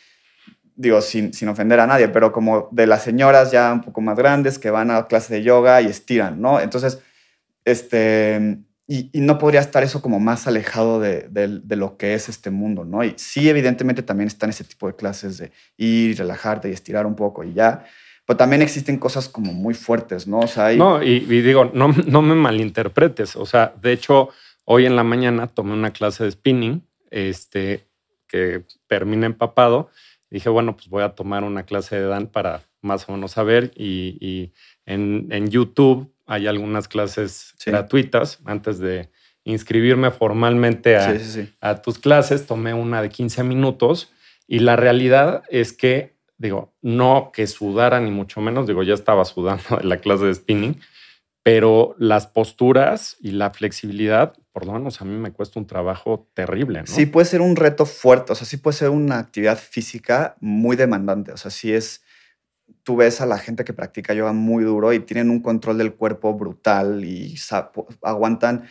[0.79, 4.17] digo, sin, sin, ofender a nadie, pero como de las señoras ya un poco más
[4.17, 6.61] grandes que van a clase de yoga y estiran, ¿no?
[6.61, 7.03] Entonces,
[7.65, 12.29] este, y, no podría estar eso como más alejado de, de, de, lo que es
[12.29, 13.03] este mundo, ¿no?
[13.03, 17.17] Y sí, evidentemente también están ese tipo de clases de ir, relajarte y estirar un
[17.17, 17.85] poco y ya,
[18.25, 20.39] pero también existen cosas como muy fuertes, ¿no?
[20.39, 20.79] O sea, hay...
[20.79, 24.29] No, y, y digo, no, no me malinterpretes, o sea, de hecho,
[24.65, 27.89] hoy en la mañana tomé una clase de spinning, este,
[28.29, 29.91] que termina empapado,
[30.31, 33.73] dije, bueno, pues voy a tomar una clase de Dan para más o menos saber.
[33.77, 34.53] Y, y
[34.87, 37.71] en, en, YouTube hay algunas clases sí.
[37.71, 38.41] gratuitas.
[38.45, 39.11] Antes de
[39.45, 44.13] inscribirme formalmente a, sí, sí, a, tus clases, tomé una de 15 minutos.
[44.47, 49.25] Y la realidad es que, digo, no que sudara ni mucho menos, digo, ya estaba
[49.25, 50.81] sudando de la clase de spinning,
[51.49, 56.29] pero las posturas y la flexibilidad, por lo menos a mí me cuesta un trabajo
[56.35, 56.83] terrible.
[56.85, 60.77] Sí, puede ser un reto fuerte, o sea, sí puede ser una actividad física muy
[60.77, 62.03] demandante, o sea, sí es,
[62.83, 65.95] tú ves a la gente que practica yoga muy duro y tienen un control del
[65.95, 67.35] cuerpo brutal y
[68.03, 68.65] aguantan,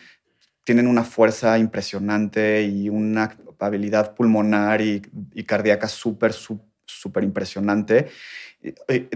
[0.62, 5.00] tienen una fuerza impresionante y una habilidad pulmonar y,
[5.44, 8.06] cardíaca súper, súper impresionante.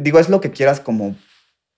[0.00, 1.14] Digo, es lo que quieras como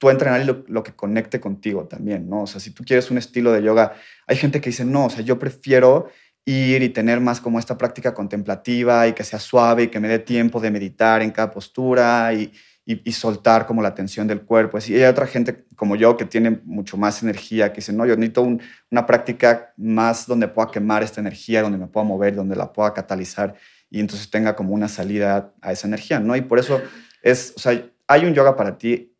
[0.04, 2.42] tú entrenar y lo, que conecte contigo también, ¿no?
[2.42, 3.94] O sea, si tú quieres un estilo de yoga,
[4.26, 6.08] hay gente que dice, no, o sea, yo prefiero
[6.44, 10.08] ir y tener más como esta práctica contemplativa y que sea suave y que me
[10.08, 12.52] dé tiempo de meditar en cada postura y,
[12.84, 14.78] y, soltar como la tensión del cuerpo.
[14.86, 18.14] Y hay otra gente como yo que tiene mucho más energía, que dice, no, yo
[18.14, 18.42] necesito
[18.90, 22.92] una práctica más donde pueda quemar esta energía, donde me pueda mover, donde la pueda
[22.92, 23.54] catalizar
[23.88, 26.36] y entonces tenga como una salida a esa energía, ¿no?
[26.36, 26.82] Y por eso
[27.22, 29.13] es, o sea, hay un yoga para ti,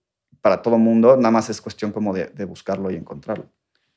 [0.44, 3.46] para todo mundo, nada más es cuestión como de, de buscarlo y encontrarlo.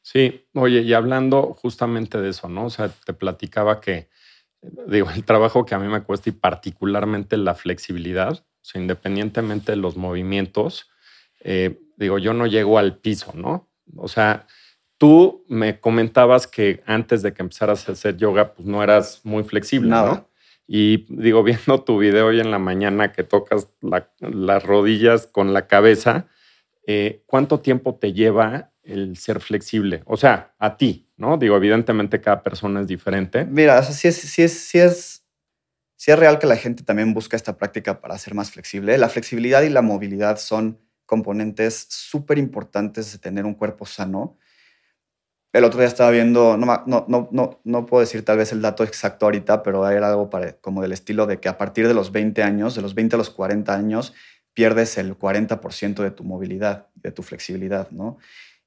[0.01, 2.67] Sí, oye, y hablando justamente de eso, ¿no?
[2.67, 4.07] O sea, te platicaba que,
[4.88, 9.73] digo, el trabajo que a mí me cuesta y particularmente la flexibilidad, o sea, independientemente
[9.73, 10.89] de los movimientos,
[11.41, 13.67] eh, digo, yo no llego al piso, ¿no?
[13.97, 14.47] O sea,
[14.97, 19.43] tú me comentabas que antes de que empezaras a hacer yoga, pues no eras muy
[19.43, 20.29] flexible, ¿no?
[20.65, 25.67] Y digo, viendo tu video hoy en la mañana que tocas las rodillas con la
[25.67, 26.27] cabeza,
[26.89, 30.04] eh, ¿cuánto tiempo te lleva el ser flexible?
[30.06, 31.38] O sea, a ti, ¿no?
[31.38, 33.43] Digo, evidentemente cada persona es diferente.
[33.43, 35.26] Mira, sí, es, sí, es, sí, es,
[35.97, 38.97] sí es real que la gente también busca esta práctica para ser más flexible.
[38.97, 44.38] La flexibilidad y la movilidad son componentes súper importantes de tener un cuerpo sano.
[45.52, 48.86] El otro día estaba viendo, no, no, no, no, puedo decir tal vez el dato
[48.86, 50.30] exacto ahorita, pero era algo
[50.62, 53.17] como del estilo de que a partir de los 20 años, de los 20 a
[53.17, 54.13] los 40 años,
[54.58, 58.17] pierdes el 40% de tu movilidad, de tu flexibilidad, ¿no?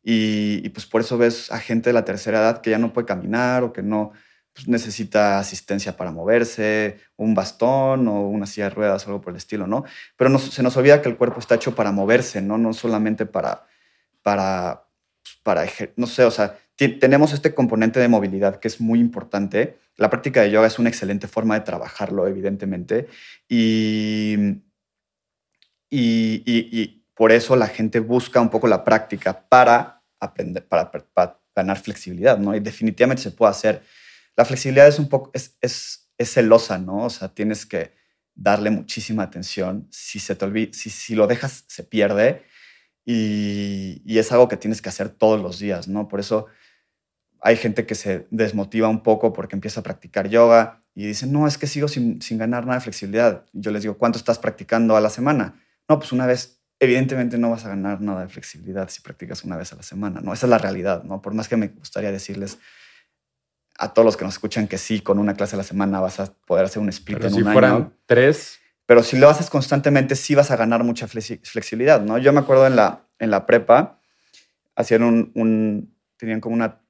[0.04, 3.08] Y, pues por eso ves a gente de la tercera edad que ya no puede
[3.08, 4.12] caminar o que no
[4.52, 9.38] pues necesita asistencia para moverse, un bastón o una silla de ruedas algo por el
[9.38, 9.82] estilo, ¿no?
[10.16, 12.56] Pero se nos olvida que el cuerpo está hecho para moverse, ¿no?
[12.56, 13.66] No solamente para,
[14.22, 14.84] para,
[15.24, 16.56] pues, para no sé, o sea,
[17.00, 19.76] tenemos este componente de movilidad que es muy importante.
[19.96, 23.08] La práctica de yoga es una excelente forma de trabajarlo, evidentemente.
[23.48, 24.62] Y
[25.90, 30.90] y, por eso la gente busca un poco la práctica para aprender, para,
[31.54, 32.54] ganar flexibilidad, ¿no?
[32.54, 33.82] Y definitivamente se puede hacer.
[34.36, 37.04] La flexibilidad es un poco, es, es, es celosa, ¿no?
[37.04, 37.92] O sea, tienes que
[38.34, 39.86] darle muchísima atención.
[39.90, 42.44] Si, se te olvida, si, si lo dejas, se pierde.
[43.04, 46.08] Y, y, es algo que tienes que hacer todos los días, ¿no?
[46.08, 46.46] Por eso
[47.42, 51.46] hay gente que se desmotiva un poco porque empieza a practicar yoga y dice, no,
[51.46, 53.46] es que sigo sin, sin ganar nada de flexibilidad.
[53.52, 55.60] yo les digo, ¿cuánto estás practicando a la semana?
[55.90, 59.56] No, pues una vez, evidentemente no vas a ganar nada de flexibilidad si practicas una
[59.56, 60.32] vez a la semana, ¿no?
[60.32, 61.20] Esa es la realidad, ¿no?
[61.20, 62.58] Por más que me gustaría decirles
[63.76, 66.20] a todos los que nos escuchan que sí, con una clase a la semana vas
[66.20, 68.60] a poder hacer un split en si un fueran tres.
[68.86, 72.18] Pero si lo haces constantemente, sí vas a ganar mucha flexibilidad, ¿no?
[72.18, 74.00] Yo me acuerdo en la, en la prepa,
[74.76, 76.82] hacían un, tenían como una,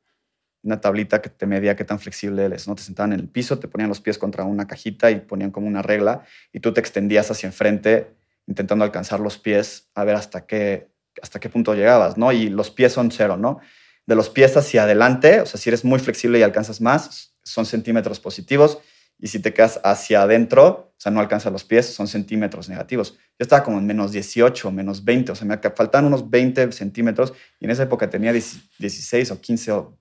[0.62, 2.74] una tablita que te medía qué tan flexible eres, ¿no?
[2.74, 5.68] Te sentaban en el piso, te ponían los pies contra una cajita y ponían como
[5.68, 10.46] una regla y tú te extendías hacia enfrente intentando alcanzar los pies a ver hasta
[10.46, 10.90] qué,
[11.22, 12.32] hasta qué punto llegabas, ¿no?
[12.32, 13.60] Y los pies son cero, ¿no?
[14.06, 17.66] De los pies hacia adelante, o sea, si eres muy flexible y alcanzas más, son
[17.66, 18.78] centímetros positivos.
[19.22, 23.18] Y si te quedas hacia adentro, o sea, no alcanzas los pies, son centímetros negativos.
[23.38, 27.34] Yo estaba como en menos 18, menos 20, o sea, me faltaban unos 20 centímetros
[27.58, 29.98] y en esa época tenía 16 o 15 o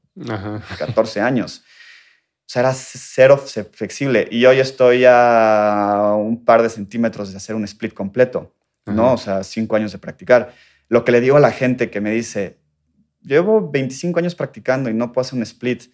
[0.77, 1.63] 14 años.
[2.49, 4.27] O sea, era cero flexible.
[4.31, 8.55] Y hoy estoy a un par de centímetros de hacer un split completo,
[8.87, 9.13] ¿no?
[9.13, 10.55] O sea, cinco años de practicar.
[10.87, 12.57] Lo que le digo a la gente que me dice,
[13.21, 15.93] llevo 25 años practicando y no puedo hacer un split,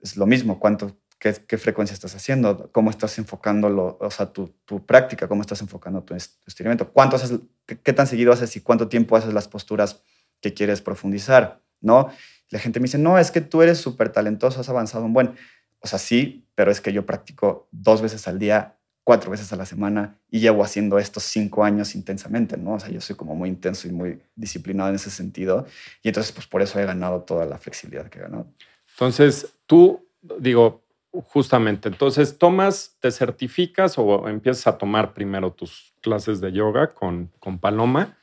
[0.00, 0.58] es lo mismo.
[0.58, 2.72] ¿Cuánto, qué, frecuencia estás haciendo?
[2.72, 5.28] ¿Cómo estás enfocando o sea, tu, tu, práctica?
[5.28, 6.90] ¿Cómo estás enfocando tu, estiramiento?
[6.90, 10.02] ¿Cuánto haces, qué, tan seguido haces y cuánto tiempo haces las posturas
[10.40, 11.62] que quieres profundizar?
[11.80, 12.08] ¿No?
[12.50, 15.34] La gente me dice, no, es que tú eres súper talentoso, has avanzado un buen
[15.84, 19.56] o sea, sí, pero es que yo practico dos veces al día, cuatro veces a
[19.56, 22.72] la semana y llevo haciendo estos cinco años intensamente, ¿no?
[22.72, 25.66] O sea, yo soy como muy intenso y muy disciplinado en ese sentido.
[26.02, 28.46] Y entonces, pues por eso he ganado toda la flexibilidad que he ganado.
[28.92, 36.40] Entonces, tú, digo, justamente, entonces tomas, te certificas o empiezas a tomar primero tus clases
[36.40, 38.16] de yoga con, con Paloma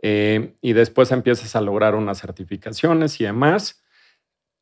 [0.00, 3.82] eh, y después empiezas a lograr unas certificaciones y demás.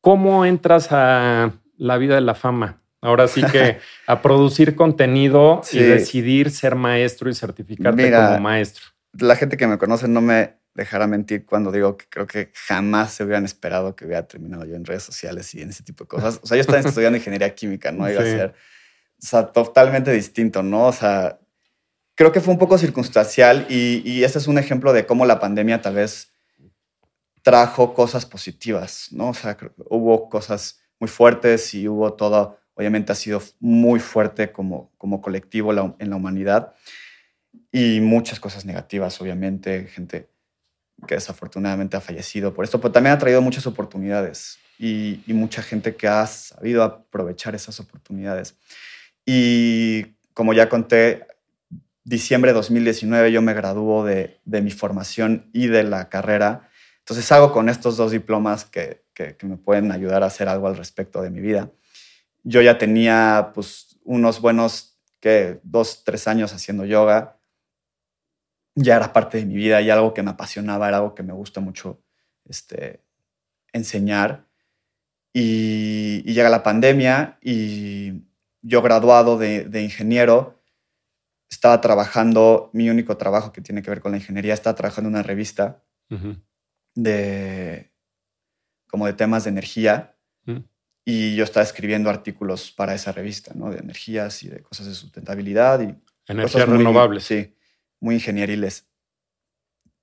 [0.01, 2.83] ¿Cómo entras a la vida de la fama.
[3.01, 8.85] Ahora sí que a producir contenido y decidir ser maestro y certificarte como maestro.
[9.13, 13.13] La gente que me conoce no me dejará mentir cuando digo que creo que jamás
[13.13, 16.09] se hubieran esperado que hubiera terminado yo en redes sociales y en ese tipo de
[16.09, 16.41] cosas.
[16.43, 20.63] O sea, yo estaba estudiando ingeniería química, no iba a ser, o sea, totalmente distinto,
[20.63, 20.87] ¿no?
[20.87, 21.41] O sea,
[22.15, 25.41] creo que fue un poco circunstancial y, y este es un ejemplo de cómo la
[25.41, 26.31] pandemia tal vez
[27.43, 29.31] trajo cosas positivas, ¿no?
[29.31, 29.57] O sea,
[29.89, 35.73] hubo cosas muy fuertes y hubo todo, obviamente ha sido muy fuerte como, como colectivo
[35.99, 36.75] en la humanidad
[37.73, 40.29] y muchas cosas negativas, obviamente, gente
[41.07, 45.63] que desafortunadamente ha fallecido por esto, pero también ha traído muchas oportunidades y, y mucha
[45.63, 48.57] gente que ha sabido aprovechar esas oportunidades.
[49.25, 51.27] Y como ya conté,
[52.05, 56.69] diciembre de 2019 yo me graduó de, de mi formación y de la carrera.
[57.01, 60.69] Entonces hago con estos dos diplomas que, que, que, me pueden ayudar a hacer algo
[60.69, 61.73] al respecto de mi vida.
[62.45, 67.41] Yo ya tenía pues unos buenos, que dos, tres años haciendo yoga.
[68.77, 71.33] Ya era parte de mi vida y algo que me apasionaba, era algo que me
[71.33, 72.01] gusta mucho
[72.45, 73.03] este,
[73.73, 74.47] enseñar.
[75.33, 78.23] Y, y llega la pandemia y
[78.63, 80.63] yo graduado de, de ingeniero,
[81.51, 85.15] estaba trabajando, mi único trabajo que tiene que ver con la ingeniería, estaba trabajando en
[85.15, 86.43] una revista uh -huh.
[86.95, 87.91] de
[88.89, 90.65] como de temas de energía -huh.
[91.05, 93.71] y yo estaba escribiendo artículos para esa revista, ¿no?
[93.71, 95.95] De energías y de cosas de sustentabilidad y
[96.27, 97.25] energías renovables.
[97.25, 97.55] Sí,
[98.01, 98.87] muy ingenieriles.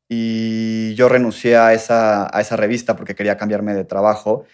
[0.07, 4.45] Y yo renuncié a esa, a esa revista porque quería cambiarme de trabajo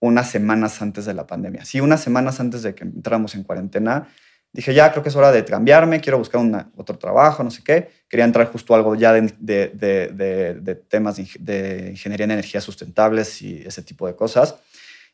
[0.00, 1.64] unas semanas antes de la pandemia.
[1.64, 4.08] Sí, unas semanas antes de que entráramos en cuarentena,
[4.52, 7.64] dije, ya creo que es hora de cambiarme, quiero buscar una, otro trabajo, no sé
[7.64, 7.90] qué.
[8.14, 9.66] Quería entrar justo algo ya de, de,
[10.06, 14.54] de, de temas de, ingeniería en energías sustentables y ese tipo de cosas.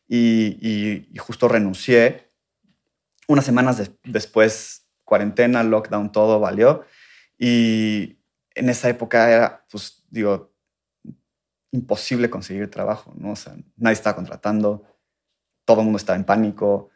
[0.07, 2.29] Y, y, y justo renuncié.
[3.27, 6.85] Unas semanas después, cuarentena, lockdown, todo valió.
[7.39, 8.19] Y
[8.55, 10.53] en esa época era, pues digo,
[11.73, 13.31] imposible conseguir trabajo, ¿no?
[13.33, 14.85] O sea, nadie estaba contratando,
[15.65, 16.91] todo el mundo estaba en pánico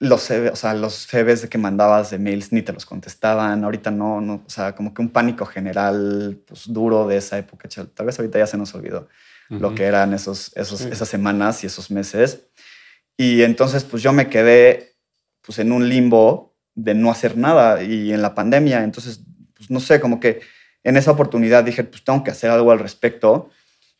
[0.00, 3.90] los, CV, o sea, los CVs que mandabas de mails ni te los contestaban, ahorita
[3.90, 8.06] no, no, o sea, como que un pánico general pues, duro de esa época, tal
[8.06, 9.08] vez ahorita ya se nos olvidó
[9.50, 9.60] uh -huh.
[9.60, 10.88] lo que eran esos, esos, sí.
[10.90, 12.46] esas semanas y esos meses.
[13.18, 14.94] Y entonces pues yo me quedé
[15.42, 19.20] pues en un limbo de no hacer nada y en la pandemia, entonces
[19.54, 20.40] pues no sé, como que
[20.82, 23.50] en esa oportunidad dije pues tengo que hacer algo al respecto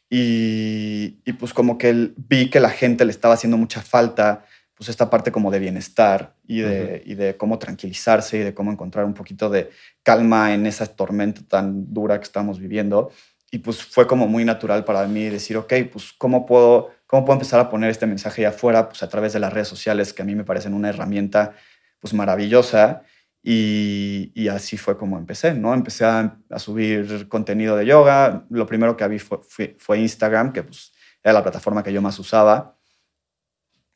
[0.09, 4.47] y, y pues como que vi que la gente le estaba haciendo mucha falta
[4.81, 7.03] pues esta parte como de bienestar y de, uh -huh.
[7.05, 9.69] y de cómo tranquilizarse y de cómo encontrar un poquito de
[10.03, 13.11] calma en esa tormenta tan dura que estamos viviendo.
[13.51, 17.35] Y pues fue como muy natural para mí decir, ok, pues cómo puedo, cómo puedo
[17.35, 20.23] empezar a poner este mensaje allá afuera, pues a través de las redes sociales, que
[20.23, 21.53] a mí me parecen una herramienta
[21.99, 23.03] pues maravillosa.
[23.43, 25.75] Y, y así fue como empecé, ¿no?
[25.75, 28.47] Empecé a, a, subir contenido de yoga.
[28.49, 32.01] Lo primero que vi fue, fue, fue Instagram, que pues era la plataforma que yo
[32.01, 32.80] más usaba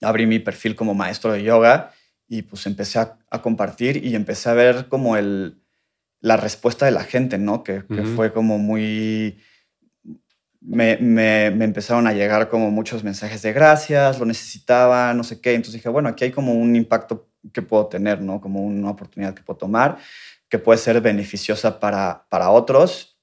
[0.04, 1.92] abrí mi perfil como maestro de yoga
[2.28, 5.60] y pues empecé a, a compartir y empecé a ver como el,
[6.20, 7.62] la respuesta de la gente, ¿no?
[7.62, 8.16] Que, que uh -huh.
[8.16, 9.38] fue como muy...
[10.60, 15.38] Me, me, me, empezaron a llegar como muchos mensajes de gracias, lo necesitaba, no sé
[15.42, 15.52] qué.
[15.52, 18.40] Entonces dije, bueno, aquí hay como un impacto que puedo tener, ¿no?
[18.40, 19.98] Como una oportunidad que puedo tomar,
[20.48, 23.13] que puede ser beneficiosa para, para otros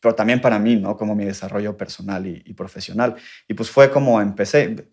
[0.00, 0.96] pero también para mí, ¿no?
[0.96, 3.16] Como mi desarrollo personal y, y profesional.
[3.48, 4.88] Y pues fue como empecé.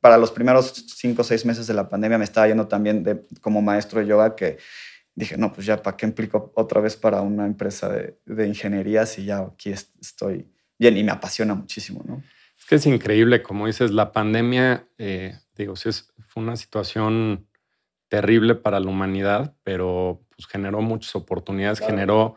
[0.00, 3.22] Para los primeros cinco o seis meses de la pandemia me estaba yendo también de,
[3.40, 4.58] como maestro de yoga que
[5.14, 9.04] dije, no, pues ya, ¿para qué implico otra vez para una empresa de, de ingeniería
[9.04, 12.22] si ya aquí estoy bien y me apasiona muchísimo, ¿no?
[12.58, 17.46] Es que es increíble, como dices, la pandemia, eh, digo, sí, es, fue una situación
[18.08, 21.94] terrible para la humanidad, pero pues generó muchas oportunidades, claro.
[21.94, 22.36] generó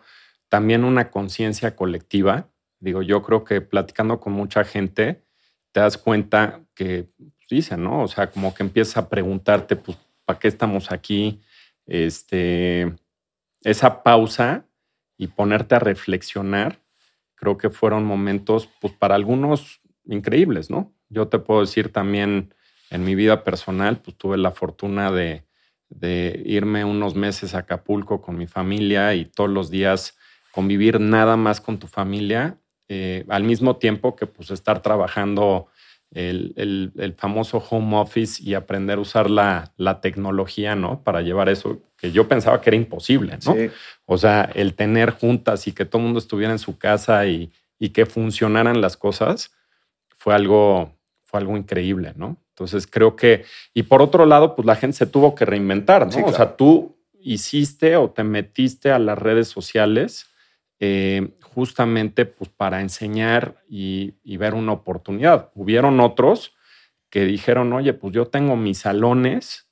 [0.53, 2.47] también una conciencia colectiva.
[2.79, 5.23] Digo, yo creo que platicando con mucha gente,
[5.71, 8.03] te das cuenta que pues, dicen, ¿no?
[8.03, 11.41] O sea, como que empiezas a preguntarte, pues, ¿para qué estamos aquí?
[11.87, 12.95] Este,
[13.63, 14.67] esa pausa
[15.17, 16.79] y ponerte a reflexionar,
[17.33, 20.93] creo que fueron momentos, pues, para algunos increíbles, ¿no?
[21.09, 22.53] Yo te puedo decir también
[22.91, 25.47] en mi vida personal, pues tuve la fortuna de,
[25.89, 30.15] de irme unos meses a Acapulco con mi familia y todos los días
[30.53, 35.67] convivir nada más con tu familia, eh, al mismo tiempo que pues estar trabajando
[36.11, 41.03] el, el, el, famoso home office y aprender a usar la, la, tecnología, ¿no?
[41.03, 43.55] Para llevar eso, que yo pensaba que era imposible, ¿no?
[43.55, 43.71] Sí.
[44.05, 47.51] O sea, el tener juntas y que todo el mundo estuviera en su casa y,
[47.80, 49.55] y, que funcionaran las cosas,
[50.15, 52.38] fue algo, fue algo increíble, ¿no?
[52.49, 56.11] Entonces creo que, y por otro lado, pues la gente se tuvo que reinventar, ¿no?
[56.11, 56.32] Sí, claro.
[56.32, 60.28] O sea, tú hiciste o te metiste a las redes sociales
[60.80, 65.51] eh, justamente pues, para enseñar y, y, ver una oportunidad.
[65.55, 66.55] Hubieron otros
[67.09, 69.69] que dijeron, oye, pues yo tengo mis salones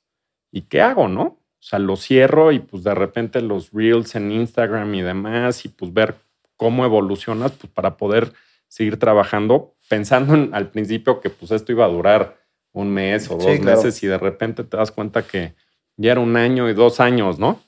[0.50, 1.22] y ¿qué hago, no?
[1.22, 5.68] O sea, lo cierro y pues de repente los reels en Instagram y demás y
[5.68, 6.16] pues ver
[6.56, 8.32] cómo evolucionas pues para poder
[8.68, 12.38] seguir trabajando pensando en, al principio que pues esto iba a durar
[12.72, 15.54] un mes o dos meses y de repente te das cuenta que
[15.98, 17.60] ya era un año y dos años, ¿no?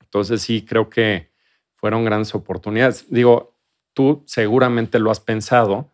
[0.00, 1.30] Entonces sí, creo que
[1.82, 3.06] fueron grandes oportunidades.
[3.10, 3.56] Digo,
[3.92, 5.90] tú seguramente lo has pensado,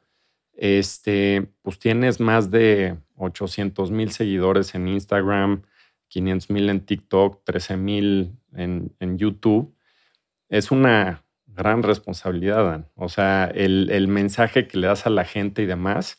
[0.52, 5.62] este, pues tienes más de 800 mil seguidores en Instagram,
[6.08, 9.74] 500 mil en TikTok, 13 mil en, YouTube.
[10.50, 12.86] Es una gran responsabilidad, Dan.
[12.94, 16.18] O sea, el, mensaje que le das a la gente y demás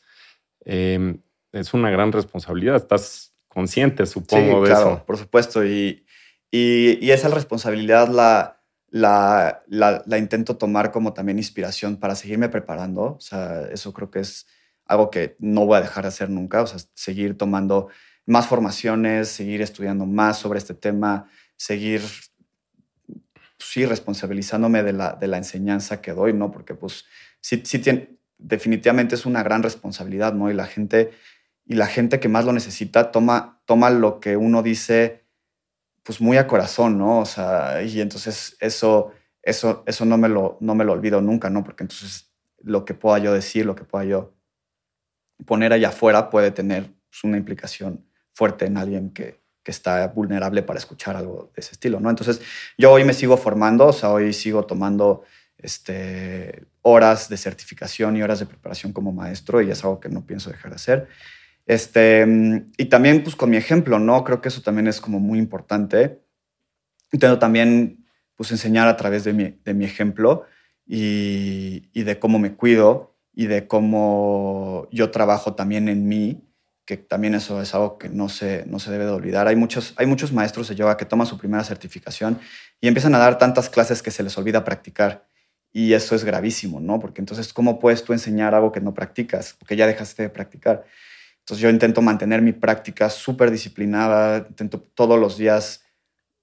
[0.64, 1.20] em,
[1.52, 2.74] es una gran responsabilidad.
[2.74, 5.64] Estás consciente, supongo, de claro, Por supuesto.
[5.64, 6.04] Y,
[6.50, 8.59] y, esa responsabilidad la,
[8.90, 13.14] la, la, intento tomar como también inspiración para seguirme preparando.
[13.14, 14.46] O sea, eso creo que es
[14.84, 16.62] algo que no voy a dejar de hacer nunca.
[16.62, 17.88] O sea, seguir tomando
[18.26, 22.02] más formaciones, seguir estudiando más sobre este tema, seguir,
[23.58, 26.50] sí, responsabilizándome de la, de la enseñanza que doy, ¿no?
[26.50, 27.04] Porque pues
[27.40, 30.50] sí, sí tiene, definitivamente es una gran responsabilidad, ¿no?
[30.50, 31.12] Y la gente,
[31.64, 35.19] y la gente que más lo necesita toma, toma lo que uno dice
[36.02, 37.20] pues muy a corazón, ¿no?
[37.20, 41.50] O sea, y entonces eso, eso, eso no, me lo, no me lo olvido nunca,
[41.50, 41.64] ¿no?
[41.64, 42.32] Porque entonces
[42.62, 44.34] lo que pueda yo decir, lo que pueda yo
[45.46, 50.62] poner allá afuera puede tener pues, una implicación fuerte en alguien que, que está vulnerable
[50.62, 52.10] para escuchar algo de ese estilo, ¿no?
[52.10, 52.40] Entonces,
[52.78, 55.24] yo hoy me sigo formando, o sea, hoy sigo tomando
[55.58, 60.24] este, horas de certificación y horas de preparación como maestro y es algo que no
[60.24, 61.08] pienso dejar de hacer.
[61.70, 62.26] Este,
[62.78, 64.24] y también, pues, con mi ejemplo, ¿no?
[64.24, 66.20] Creo que eso también es como muy importante.
[67.12, 68.04] Intento también,
[68.34, 70.46] pues, enseñar a través de mi, de mi ejemplo
[70.84, 76.42] y, y de cómo me cuido y de cómo yo trabajo también en mí
[76.86, 79.46] que también eso es algo que no se, no se debe de olvidar.
[79.46, 82.40] Hay muchos, hay muchos maestros de yoga que toman su primera certificación
[82.80, 85.24] y empiezan a dar tantas clases que se les olvida practicar.
[85.72, 86.98] Y eso es gravísimo, ¿no?
[86.98, 89.54] Porque entonces, ¿cómo puedes tú enseñar algo que no practicas?
[89.56, 90.84] Porque ya dejaste de practicar.
[91.40, 95.82] Entonces, yo intento mantener mi práctica súper disciplinada, intento todos los días,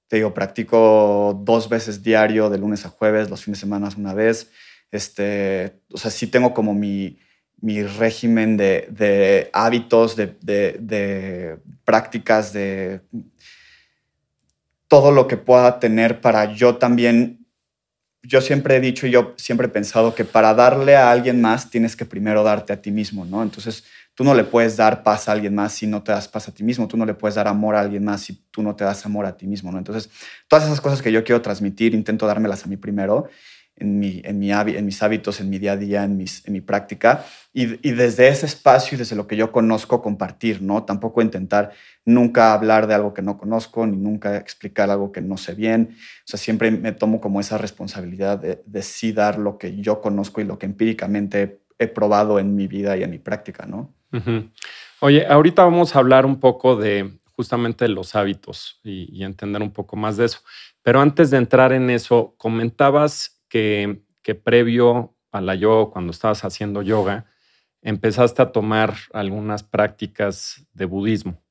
[0.08, 4.14] te digo, practico dos veces diario, de lunes a jueves, los fines de semana una
[4.14, 4.52] vez.
[4.92, 7.20] Este, o sea, sí tengo como mi,
[7.60, 13.02] mi régimen de, hábitos, de, prácticas, de
[14.88, 17.46] todo lo que pueda tener para yo también.
[18.24, 21.70] Yo siempre he dicho y yo siempre he pensado que para darle a alguien más
[21.70, 23.42] tienes que primero darte a ti mismo, ¿no?
[23.42, 23.86] Entonces
[24.18, 26.52] tú no le puedes dar paz a alguien más si no te das paz a
[26.52, 28.84] ti mismo, tú no le puedes dar amor a alguien más si tú no te
[28.84, 29.78] das amor a ti mismo, ¿no?
[29.78, 30.10] Entonces
[30.48, 33.30] todas esas cosas que yo quiero transmitir, intento dármelas a mí primero
[33.76, 37.26] en, mi, en, mi, en mis hábitos, en mi día a día, en, mi práctica.
[37.54, 40.84] Y, y, desde ese espacio y desde lo que yo conozco, compartir, ¿no?
[40.84, 45.38] Tampoco intentar nunca hablar de algo que no conozco, ni nunca explicar algo que no
[45.38, 45.90] sé bien.
[45.92, 50.02] O sea, siempre me tomo como esa responsabilidad de, de sí dar lo que yo
[50.02, 53.94] conozco y lo que empíricamente he probado en mi vida y en mi práctica, ¿no?
[55.00, 59.96] Oye, ahorita vamos a hablar un poco de justamente los hábitos y, entender un poco
[59.96, 60.40] más de eso.
[60.82, 64.04] Pero antes de entrar en eso, comentabas que,
[64.44, 67.26] previo a la yoga, cuando estabas haciendo yoga,
[67.82, 71.42] empezaste a tomar algunas prácticas de budismo.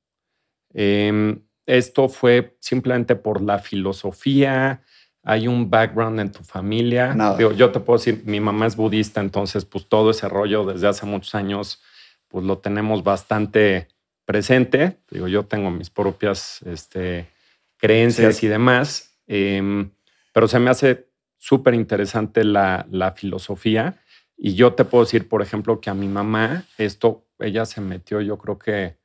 [0.74, 4.82] Em, esto fue simplemente por la filosofía,
[5.28, 7.14] hay un background en tu familia.
[7.38, 11.04] yo te puedo decir, mi mamá es budista, entonces pues todo ese rollo desde hace
[11.04, 11.82] muchos años
[12.28, 13.88] pues lo tenemos bastante
[14.24, 14.98] presente.
[15.10, 17.28] Digo, yo tengo mis propias este,
[17.76, 19.90] creencias y demás, em,
[20.32, 21.08] pero se me hace
[21.38, 24.00] súper interesante la, filosofía.
[24.36, 28.20] Y yo te puedo decir, por ejemplo, que a mi mamá, esto, ella se metió,
[28.20, 28.96] yo creo que,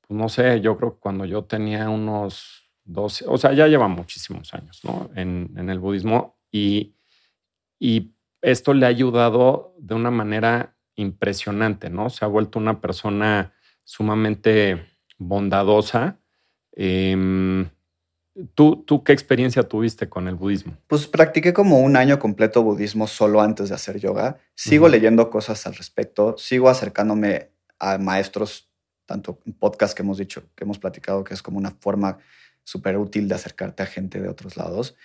[0.00, 3.88] pues no sé, yo creo que cuando yo tenía unos 12, o sea, ya lleva
[3.88, 5.10] muchísimos años, ¿no?
[5.14, 6.38] En, el budismo.
[6.50, 6.94] Y,
[7.78, 12.10] y esto le ha ayudado de una manera impresionante, ¿no?
[12.10, 13.52] Se ha vuelto una persona
[13.84, 14.84] sumamente
[15.18, 16.18] bondadosa.
[16.72, 17.68] Em,
[18.54, 20.76] ¿Tú, ¿Tú qué experiencia tuviste con el budismo?
[20.86, 24.38] Pues practiqué como un año completo budismo solo antes de hacer yoga.
[24.54, 28.70] Sigo leyendo cosas al respecto, sigo acercándome a maestros,
[29.04, 32.18] tanto en podcast que hemos dicho, que hemos platicado, que es como una forma
[32.64, 34.96] súper útil de acercarte a gente de otros lados.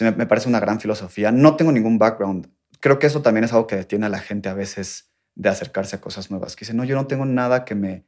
[0.00, 1.32] me, me, parece una gran filosofía.
[1.32, 2.48] No tengo ningún background.
[2.80, 5.96] Creo que eso también es algo que detiene a la gente a veces de acercarse
[5.96, 6.56] a cosas nuevas.
[6.56, 8.04] Que dice, no, yo no tengo nada que me,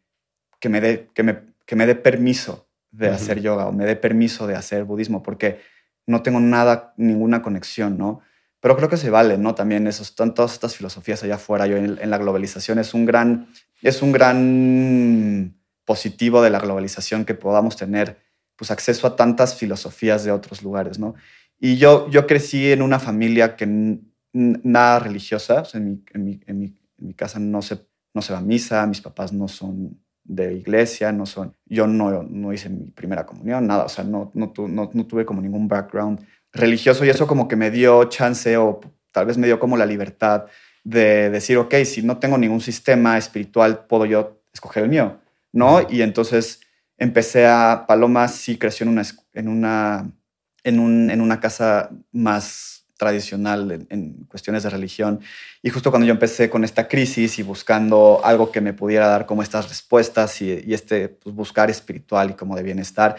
[0.60, 3.96] que me dé que me, que me dé permiso de hacer yoga o me dé
[3.96, 5.60] permiso de hacer budismo porque
[6.06, 8.20] no tengo nada, ninguna conexión, ¿no?
[8.60, 9.54] Pero creo que se vale, ¿no?
[9.54, 11.66] También esos, están todas estas filosofías allá afuera.
[11.66, 13.48] Yo en, la globalización es un gran,
[13.80, 18.18] es un gran positivo de la globalización que podamos tener
[18.62, 21.16] pues acceso a tantas filosofías de otros lugares, ¿no?
[21.58, 23.98] Y yo, yo crecí en una familia que
[24.32, 27.84] nada religiosa, en, mi, en, mi, en, mi, en, mi, casa no se,
[28.14, 32.22] no se va a misa, mis papás no son de iglesia, no son, yo no,
[32.22, 35.66] no hice mi primera comunión, nada, o sea, no, no, no, no tuve como ningún
[35.66, 38.78] background religioso y eso como que me dio chance o
[39.10, 40.44] tal vez me dio como la libertad
[40.84, 45.18] de decir, ok, si no tengo ningún sistema espiritual, puedo yo escoger el mío,
[45.50, 45.84] ¿no?
[45.90, 46.60] Y entonces
[47.02, 49.02] empecé a, Paloma sí creció en una,
[49.34, 50.12] en una,
[50.62, 55.20] en un, en una casa más tradicional en, cuestiones de religión.
[55.62, 59.26] Y justo cuando yo empecé con esta crisis y buscando algo que me pudiera dar
[59.26, 63.16] como estas respuestas y, este pues, buscar espiritual y como de bienestar,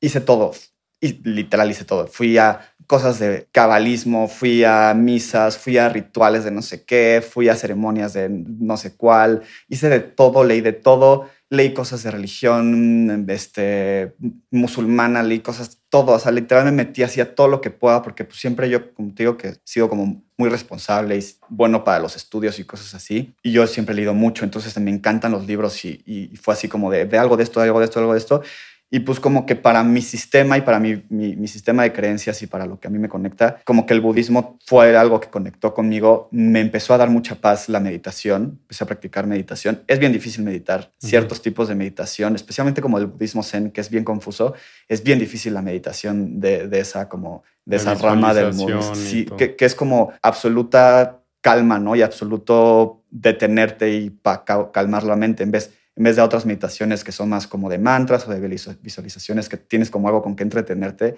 [0.00, 0.52] hice todo.
[1.00, 2.06] Y literal hice todo.
[2.06, 7.20] Fui a cosas de cabalismo, fui a misas, fui a rituales de no sé qué,
[7.28, 12.02] fui a ceremonias de no sé cuál, hice de todo, leí de todo, leí cosas
[12.02, 14.14] de religión, este,
[14.50, 18.24] musulmana, leí cosas, todo, o sea, literalmente me metí hacia todo lo que pueda, porque
[18.24, 22.16] pues, siempre yo, como te digo, que sigo como muy responsable y bueno para los
[22.16, 25.84] estudios y cosas así, y yo siempre he leído mucho, entonces me encantan los libros
[25.84, 28.18] y, y fue así como de, de algo de esto, algo de esto, algo de
[28.18, 28.42] esto,
[28.90, 32.46] y pues como que para mi sistema y para mi, mi, sistema de creencias y
[32.46, 35.74] para lo que a mí me conecta, como que el budismo fue algo que conectó
[35.74, 39.82] conmigo, me empezó a dar mucha paz la meditación, empecé a practicar meditación.
[39.86, 43.90] Es bien difícil meditar ciertos tipos de meditación, especialmente como el budismo zen, que es
[43.90, 44.54] bien confuso,
[44.88, 49.26] es bien difícil la meditación de, de esa como de esa rama del budismo, sí,
[49.36, 51.94] que, que es como absoluta calma, ¿no?
[51.94, 57.02] Y absoluto detenerte y para calmar la mente en vez en vez de otras meditaciones
[57.02, 58.38] que son más como de mantras o de
[58.80, 61.16] visualizaciones que tienes como algo con que entretenerte,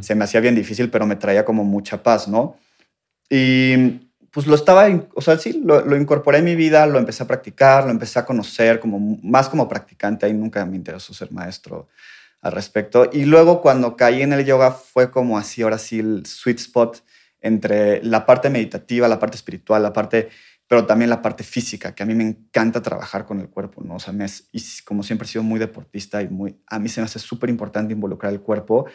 [0.00, 2.56] se me hacía bien difícil, pero me traía como mucha paz, ¿no?
[3.28, 4.00] Y
[4.30, 7.84] pues lo estaba, o sea, sí, lo, incorporé en mi vida, lo empecé a practicar,
[7.84, 11.88] lo empecé a conocer como más como practicante, ahí nunca me interesó ser maestro
[12.40, 13.10] al respecto.
[13.12, 17.04] Y luego cuando caí en el yoga fue como así, ahora sí, el sweet spot
[17.42, 20.30] entre la parte meditativa, la parte espiritual, la parte
[20.66, 23.96] pero también la parte física, que a mí me encanta trabajar con el cuerpo, ¿no?
[23.96, 27.00] O sea, me y como siempre he sido muy deportista y muy, a mí se
[27.00, 28.86] me hace súper importante involucrar el cuerpo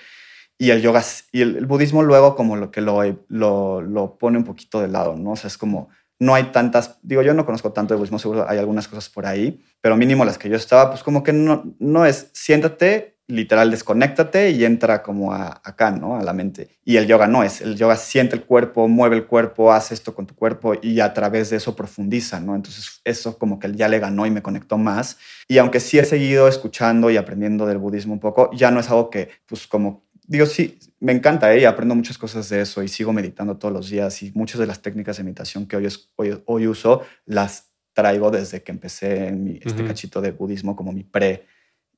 [0.57, 4.43] y el yoga y el, budismo luego como lo que lo, lo, lo, pone un
[4.43, 5.32] poquito de lado, ¿no?
[5.32, 5.89] O sea, es como,
[6.20, 9.26] no hay tantas, digo, yo no conozco tanto de budismo, seguro hay algunas cosas por
[9.26, 13.69] ahí, pero mínimo las que yo estaba, pues como que no, no es, siéntate literal
[13.69, 16.17] desconéctate y entra como a, acá, ¿no?
[16.17, 16.80] A la mente.
[16.84, 20.15] Y el yoga no es, el yoga siente el cuerpo, mueve el cuerpo, hace esto
[20.15, 22.55] con tu cuerpo y a través de eso profundiza, ¿no?
[22.55, 25.17] Entonces eso como que ya le ganó y me conectó más.
[25.47, 28.89] Y aunque sí he seguido escuchando y aprendiendo del budismo un poco, ya no es
[28.89, 31.61] algo que, pues como, digo, sí, me encanta, ¿eh?
[31.61, 34.65] Y aprendo muchas cosas de eso y sigo meditando todos los días y muchas de
[34.65, 39.43] las técnicas de meditación que hoy, hoy, hoy uso las traigo desde que empecé en
[39.43, 41.45] mi, este cachito de budismo como mi pre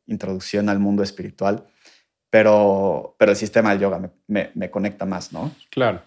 [0.08, 1.66] introducción al mundo espiritual,
[2.30, 5.52] pero, pero el sistema del yoga me, me, conecta más, ¿no?
[5.70, 6.02] Claro.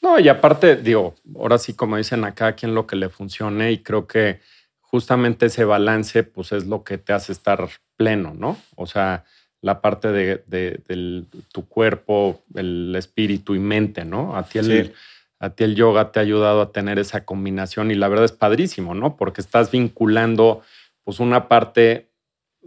[0.00, 3.78] No, y aparte, digo, ahora sí, como dicen acá, quien lo que le funcione, y
[3.78, 4.40] creo que
[4.80, 8.56] justamente ese balance, pues es lo que te hace estar pleno, ¿no?
[8.76, 9.24] O sea,
[9.60, 14.36] la parte de, de, tu cuerpo, el espíritu y mente, ¿no?
[14.36, 14.94] A ti, el,
[15.40, 18.32] a ti el yoga te ha ayudado a tener esa combinación y la verdad es
[18.32, 19.16] padrísimo, ¿no?
[19.16, 20.62] Porque estás vinculando
[21.04, 22.07] pues una parte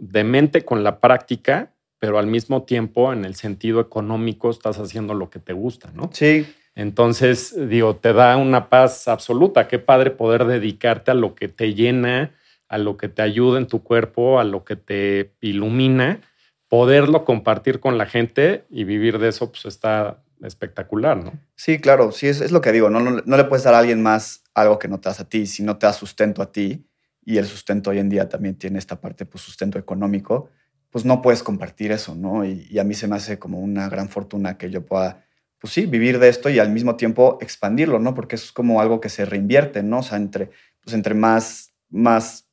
[0.02, 5.14] de mente con la práctica, pero al mismo tiempo en el sentido económico estás haciendo
[5.14, 6.10] lo que te gusta, ¿no?
[6.12, 6.44] Sí.
[6.74, 9.68] Entonces, digo, te da una paz absoluta.
[9.68, 12.34] Qué padre poder dedicarte a lo que te llena,
[12.68, 16.20] a lo que te ayuda en tu cuerpo, a lo que te ilumina,
[16.66, 21.34] poderlo compartir con la gente y vivir de eso, pues está espectacular, ¿no?
[21.54, 24.02] Sí, claro, sí, es, lo que digo, no, no, no, le puedes dar a alguien
[24.02, 26.84] más algo que no te das a ti, si no te da sustento a ti,
[27.24, 30.50] y el sustento hoy en día también tiene esta parte, pues sustento económico,
[30.90, 32.44] pues no puedes compartir eso, ¿no?
[32.44, 35.24] Y, a mí se me hace como una gran fortuna que yo pueda,
[35.58, 38.14] pues sí, vivir de esto y al mismo tiempo expandirlo, ¿no?
[38.14, 40.00] Porque eso es como algo que se reinvierte, ¿no?
[40.00, 40.50] O sea, entre,
[40.82, 42.46] pues entre más, más,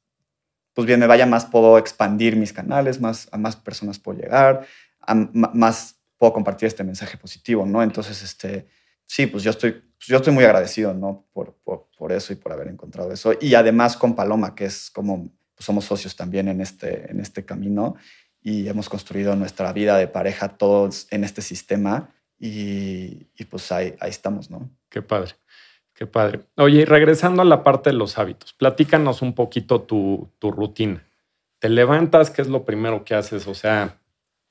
[0.73, 4.65] pues bien me vaya, más puedo expandir mis canales, más, a más personas puedo llegar,
[5.33, 7.83] más puedo compartir este mensaje positivo, ¿no?
[7.83, 8.67] Entonces, este,
[9.05, 11.27] sí, pues yo estoy, pues yo estoy muy agradecido, ¿no?
[11.33, 11.57] Por,
[11.97, 13.33] por, eso y por haber encontrado eso.
[13.41, 17.43] Y además con Paloma, que es como, pues somos socios también en este, en este
[17.43, 17.95] camino
[18.41, 24.09] y hemos construido nuestra vida de pareja todos en este sistema y, pues ahí, ahí
[24.09, 24.69] estamos, ¿no?
[24.87, 25.33] Qué padre.
[25.93, 26.45] Qué padre.
[26.55, 31.05] Oye, regresando a la parte de los hábitos, platícanos un poquito tu, tu rutina.
[31.59, 32.31] ¿Te levantas?
[32.31, 33.45] ¿Qué es lo primero que haces?
[33.47, 33.98] O sea,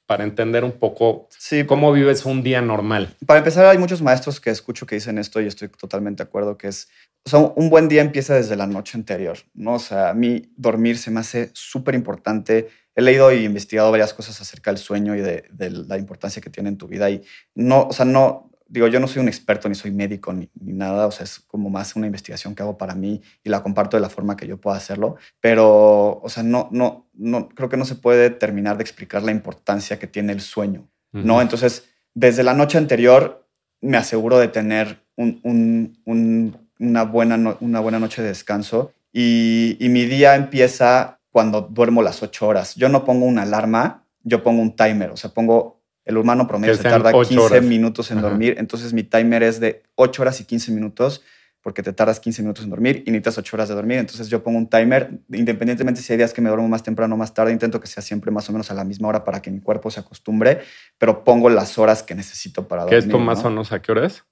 [0.09, 1.29] para entender un poco
[1.67, 3.15] cómo vives un día normal.
[3.27, 6.57] Para empezar, hay muchos maestros que escucho que dicen esto y estoy totalmente de acuerdo,
[6.57, 6.89] que es,
[7.27, 9.75] o sea, un buen día empieza desde la noche anterior, ¿no?
[9.75, 14.15] O sea, a mí dormir se me hace súper importante, he leído y investigado varias
[14.15, 17.11] cosas acerca del sueño y de, de la importancia que tiene en tu vida.
[17.11, 17.23] Y
[17.55, 20.73] no, o sea, no, digo, yo no soy un experto ni soy médico ni, ni,
[20.73, 23.97] nada, o sea, es como más una investigación que hago para mí y la comparto
[23.97, 27.79] de la forma que yo pueda hacerlo, pero, o sea, no, no, no, creo que
[27.79, 31.25] no se puede terminar de explicar la importancia que tiene el sueño, uh -huh.
[31.25, 31.41] ¿no?
[31.41, 33.49] Entonces, desde la noche anterior
[33.81, 38.93] me aseguro de tener un, un, un, una, buena no, una buena noche de descanso
[39.13, 42.75] y, y mi día empieza cuando duermo las ocho horas.
[42.75, 45.78] Yo no pongo una alarma, yo pongo un timer, o sea, pongo
[46.09, 47.63] el humano promedio se tarda 15 horas.
[47.63, 48.31] minutos en Ajá.
[48.31, 51.23] dormir, entonces mi timer es de 8 horas y 15 minutos
[51.61, 53.99] porque te tardas 15 minutos en dormir y necesitas 8 horas de dormir.
[53.99, 57.19] Entonces yo pongo un timer, independientemente si hay días que me duermo más temprano o
[57.19, 59.51] más tarde, intento que sea siempre más o menos a la misma hora para que
[59.51, 60.61] mi cuerpo se acostumbre,
[60.97, 63.01] pero pongo las horas que necesito para dormir.
[63.01, 63.49] ¿Qué esto más ¿no?
[63.49, 64.25] o menos a qué hora es?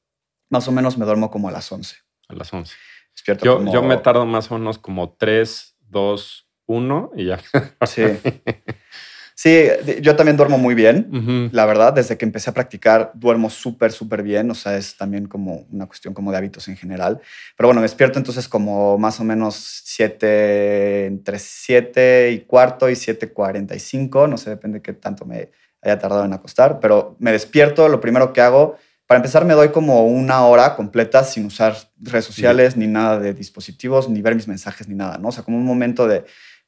[0.49, 1.97] Más o menos me duermo como a las 11.
[2.29, 2.75] A las 11.
[3.13, 3.71] Despierto yo, como...
[3.71, 7.41] yo me tardo más o menos como 3, 2, 1 y ya.
[7.87, 8.03] Sí.
[9.39, 9.67] Sí,
[10.01, 11.51] yo también duermo muy bien, uh -huh.
[11.53, 11.93] la verdad.
[11.93, 14.51] Desde que empecé a practicar, duermo súper, súper bien.
[14.51, 17.21] O sea, es también como una cuestión como de hábitos en general.
[17.55, 22.95] Pero bueno, me despierto entonces como más o menos 7, entre 7 y cuarto y
[22.95, 24.27] 7.45.
[24.27, 25.51] No sé, depende de qué tanto me
[25.83, 26.81] haya tardado en acostar.
[26.81, 31.25] Pero me despierto, lo primero que hago, para empezar me doy como una hora completa
[31.25, 35.29] sin usar redes sociales, ni nada de dispositivos, ni ver mis mensajes, ni nada, ¿no?
[35.29, 36.25] O sea, como un momento de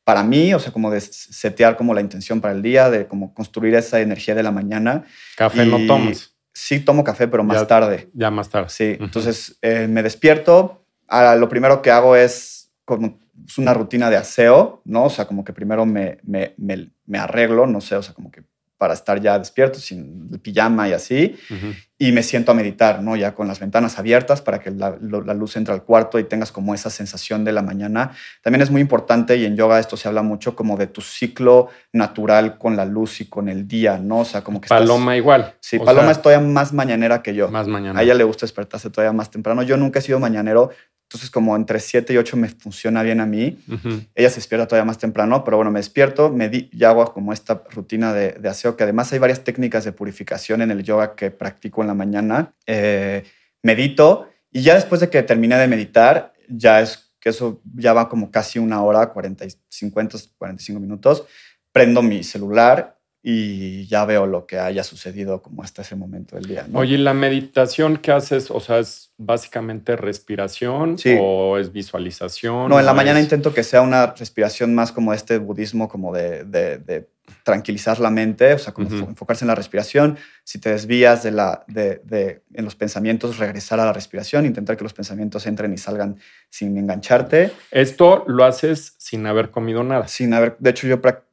[0.09, 3.34] para mí, o sea, como de setear como la intención para el día, de como
[3.34, 5.04] construir esa energía de la mañana.
[5.36, 6.34] ¿Café y no tomas?
[6.54, 8.09] Sí, tomo café, pero más ya, tarde.
[8.14, 8.70] Ya más tarde.
[8.70, 9.04] Sí, uh -huh.
[9.04, 14.16] entonces eh, me despierto, a, lo primero que hago es como es una rutina de
[14.16, 15.04] aseo, ¿no?
[15.04, 18.30] O sea, como que primero me, me, me, me arreglo, no sé, o sea, como
[18.30, 18.44] que
[18.78, 21.36] para estar ya despierto, sin el pijama y así.
[21.50, 21.74] Uh -huh.
[22.00, 23.16] Y me siento a meditar, ¿no?
[23.16, 26.52] Ya con las ventanas abiertas para que la, la, luz entre al cuarto y tengas
[26.52, 28.12] como esa sensación de la mañana.
[28.40, 31.70] También es muy importante y en yoga esto se habla mucho como de tu ciclo
[31.92, 34.20] natural con la luz y con el día, ¿no?
[34.20, 34.68] O sea, como que...
[34.68, 35.22] Paloma estás...
[35.22, 35.54] igual.
[35.58, 37.50] Sí, Paloma sea, es todavía más mañanera que yo.
[37.50, 37.98] Más mañanera.
[37.98, 39.64] A ella le gusta despertarse todavía más temprano.
[39.64, 40.70] Yo nunca he sido mañanero,
[41.09, 43.59] entonces, como entre 7 y 8 me funciona bien a mí.
[43.66, 44.09] Uh -huh.
[44.14, 47.32] Ella se despierta todavía más temprano, pero bueno, me despierto, me di, y hago como
[47.32, 51.16] esta rutina de, de, aseo, que además hay varias técnicas de purificación en el yoga
[51.16, 52.52] que practico en la mañana.
[52.66, 53.24] Eh,
[53.62, 58.11] medito y ya después de que terminé de meditar, ya es que eso ya va
[58.11, 61.24] como casi una hora, 40, 50, 45 minutos,
[61.72, 66.46] prendo mi celular y ya veo lo que haya sucedido como hasta ese momento del
[66.46, 66.66] día.
[66.68, 66.78] ¿no?
[66.78, 68.50] Oye, ¿la meditación que haces?
[68.50, 71.16] O sea, ¿es básicamente respiración sí.
[71.20, 72.68] o es visualización?
[72.68, 72.96] No, en la es...
[72.96, 77.08] mañana intento que sea una respiración más como este budismo, como de, de, de
[77.42, 79.08] tranquilizar la mente, o sea, como uh -huh.
[79.08, 80.16] enfocarse en la respiración.
[80.44, 84.76] Si te desvías de la, de, de, en los pensamientos, regresar a la respiración, intentar
[84.76, 86.18] que los pensamientos entren y salgan
[86.50, 87.50] sin engancharte.
[87.70, 90.08] Esto lo haces sin haber comido nada.
[90.08, 91.27] Sin haber, de hecho, yo practico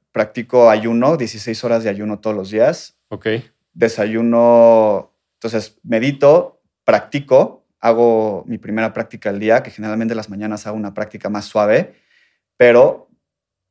[0.69, 2.97] ayuno, 16 horas de ayuno todos los días.
[3.09, 3.27] Ok.
[3.73, 10.77] Desayuno, entonces medito, practico, hago mi primera práctica al día, que generalmente las mañanas hago
[10.77, 11.95] una práctica más suave,
[12.57, 13.09] pero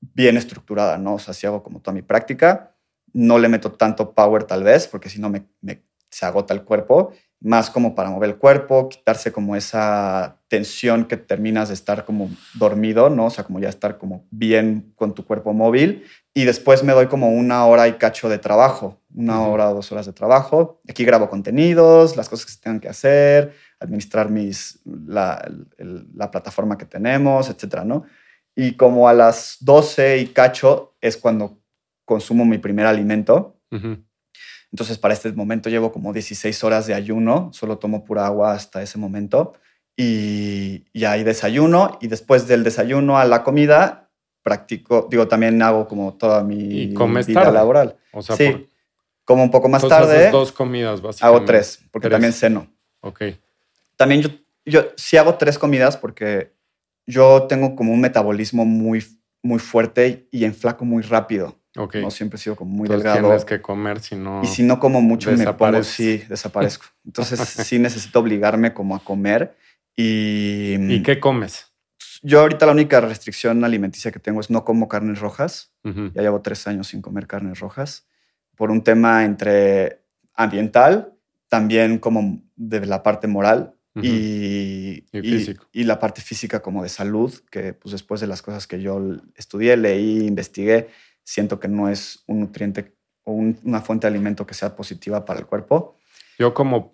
[0.00, 1.14] bien estructurada, ¿no?
[1.14, 2.76] O sea, si hago como toda mi práctica,
[3.12, 6.64] no le meto tanto power tal vez, porque si no me, me, se agota el
[6.64, 7.12] cuerpo,
[7.44, 12.30] más como para mover el cuerpo, quitarse como esa tensión que terminas de estar como
[12.54, 13.26] dormido, ¿no?
[13.26, 16.04] O sea, como ya estar como bien con tu cuerpo móvil.
[16.32, 19.52] Y después me doy como una hora y cacho de trabajo, una uh -huh.
[19.52, 20.80] hora o dos horas de trabajo.
[20.88, 26.30] Aquí grabo contenidos, las cosas que se tengan que hacer, administrar mis, la, el, la
[26.30, 28.04] plataforma que tenemos, etcétera, ¿no?
[28.56, 31.58] Y como a las 12 y cacho es cuando
[32.06, 33.60] consumo mi primer alimento.
[33.70, 34.04] Uh -huh.
[34.74, 38.82] Entonces, para este momento llevo como 16 horas de ayuno, solo tomo pura agua hasta
[38.82, 39.52] ese momento.
[39.96, 44.10] Y, y ahí desayuno, y después del desayuno a la comida,
[44.42, 47.52] practico, digo, también hago como toda mi vida tarde?
[47.52, 47.96] laboral.
[48.12, 48.66] O sea, sí, por...
[49.24, 50.30] como un poco más Entonces tarde.
[50.32, 51.36] dos comidas, básicamente.
[51.38, 52.14] Hago tres, porque tres.
[52.16, 52.66] también ceno.
[52.98, 53.22] Ok.
[53.94, 54.30] También yo,
[54.64, 56.52] yo sí hago tres comidas porque
[57.06, 59.06] yo tengo como un metabolismo muy,
[59.40, 61.60] muy fuerte y enflaco muy rápido.
[61.76, 62.02] Okay.
[62.02, 63.28] No siempre he sido como muy Entonces delgado.
[63.28, 64.42] Tienes que comer, si no.
[64.44, 66.86] Y si no como mucho, me pongo, sí, desaparezco.
[67.04, 69.56] Entonces sí necesito obligarme como a comer.
[69.96, 71.72] Y, ¿Y qué comes?
[72.22, 75.72] Yo ahorita la única restricción alimenticia que tengo es no como carnes rojas.
[75.82, 76.12] Uh -huh.
[76.14, 78.06] Ya llevo tres años sin comer carnes rojas.
[78.56, 80.00] Por un tema entre
[80.34, 81.12] ambiental,
[81.48, 83.74] también como de la parte moral.
[83.94, 84.04] Uh -huh.
[84.04, 85.04] y.
[85.12, 88.80] Y, y, la parte física como de salud, que pues después de las cosas que
[88.80, 89.00] yo
[89.36, 90.88] estudié, leí, investigué,
[91.24, 92.94] siento que no es un nutriente
[93.24, 95.98] o un, una fuente de alimento que sea positiva para el cuerpo.
[96.38, 96.92] Yo como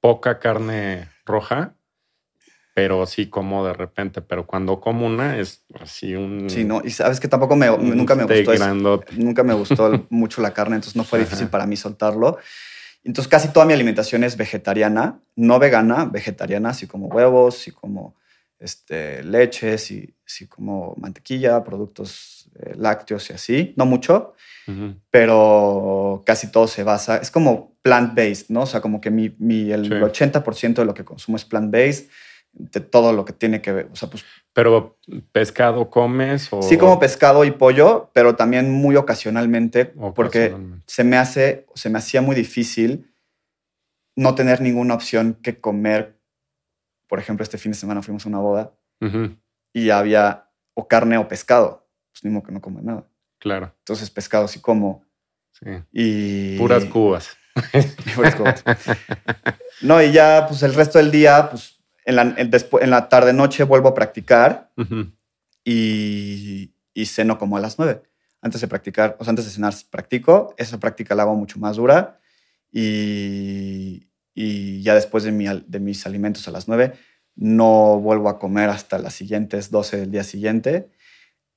[0.00, 1.76] poca carne roja
[2.76, 4.20] pero sí como de repente.
[4.20, 6.50] Pero cuando como una es así un.
[6.50, 6.82] Sí, no.
[6.84, 8.52] Y sabes que tampoco me, nunca me gustó.
[8.52, 9.00] Eso.
[9.12, 12.36] Nunca me gustó mucho la carne, entonces no fue difícil para mí soltarlo.
[13.02, 18.14] Entonces casi toda mi alimentación es vegetariana, no vegana, vegetariana, así como huevos, así como
[18.58, 23.74] este, leches, y, así como mantequilla, productos eh, lácteos y así.
[23.76, 24.34] No mucho,
[25.10, 27.18] pero casi todo se basa.
[27.18, 28.62] Es como plant-based, ¿no?
[28.62, 32.08] O sea, como que mi, mi el 80% de lo que consumo es plant-based
[32.58, 33.88] de todo lo que tiene que ver.
[33.92, 34.98] O sea, pues, pero
[35.32, 36.62] pescado comes o...
[36.62, 39.84] Sí, como pescado y pollo, pero también muy ocasionalmente,
[40.14, 43.12] porque se me hace, se me hacía muy difícil
[44.16, 46.15] no tener ninguna opción que comer.
[47.08, 48.74] Por ejemplo, este fin de semana fuimos a una boda
[49.72, 51.88] y había o carne o pescado.
[52.12, 53.06] Pues modo que no come nada.
[53.38, 53.72] Claro.
[53.78, 55.04] Entonces, pescado sí como.
[55.52, 55.66] Sí.
[55.92, 56.58] Y...
[56.58, 57.36] Puras cubas.
[58.14, 58.64] Puras cubas.
[59.82, 63.88] no, y ya, pues el resto del día, pues en la, en la tarde-noche vuelvo
[63.88, 64.70] a practicar
[65.64, 68.02] y, y, ceno como a las nueve.
[68.40, 70.54] Antes de practicar, o sea, antes de cenar practico.
[70.56, 72.20] Esa práctica la hago mucho más dura
[72.70, 74.05] y,
[74.36, 76.92] y ya después de, mi, de mis alimentos a las nueve
[77.36, 80.90] no vuelvo a comer hasta las siguientes 12 del día siguiente.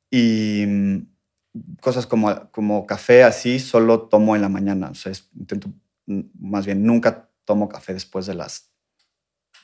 [0.10, 0.98] Y mm,
[1.82, 4.90] cosas como, como café así solo tomo en la mañana.
[4.92, 5.70] O sea, intento,
[6.06, 8.72] mm, más bien, nunca tomo café después de las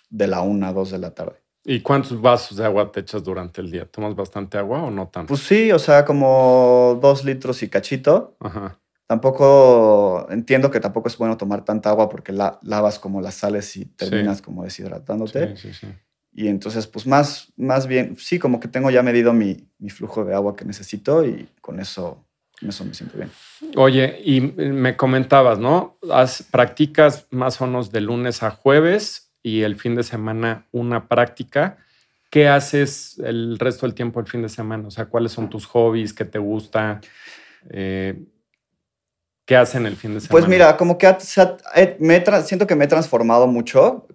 [0.10, 1.42] de la una a dos de la tarde.
[1.64, 3.86] ¿Y cuántos vasos de agua te echas durante el día?
[3.86, 5.30] ¿Tomas bastante agua o no tanto?
[5.30, 8.38] Pues sí, o sea, como dos litros y cachito.
[8.40, 8.80] Ajá.
[9.08, 13.78] Tampoco, entiendo que tampoco es bueno tomar tanta agua porque la, lavas como las sales
[13.78, 15.56] y terminas como deshidratándote.
[15.56, 15.88] Sí, sí, sí.
[16.34, 20.26] Y entonces, pues más, más bien, sí, como que tengo ya medido mi, mi flujo
[20.26, 22.26] de agua que necesito y con eso,
[22.60, 23.32] con eso me siento bien.
[23.78, 25.98] Oye, y me comentabas, ¿no?
[26.52, 31.78] practicas más o menos de lunes a jueves y el fin de semana una práctica.
[32.32, 34.88] ¿Qué haces el resto del tiempo el fin de semana?
[34.88, 36.12] O sea, ¿cuáles son tus hobbies?
[36.12, 37.00] ¿Qué te gusta?
[37.70, 38.26] Eh,
[39.46, 40.32] ¿Qué hacen el fin de pues semana?
[40.32, 41.16] Pues mira, como que
[42.00, 44.08] me siento que me he transformado mucho.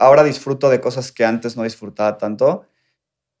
[0.00, 2.66] ahora disfruto de cosas que antes no disfrutaba tanto.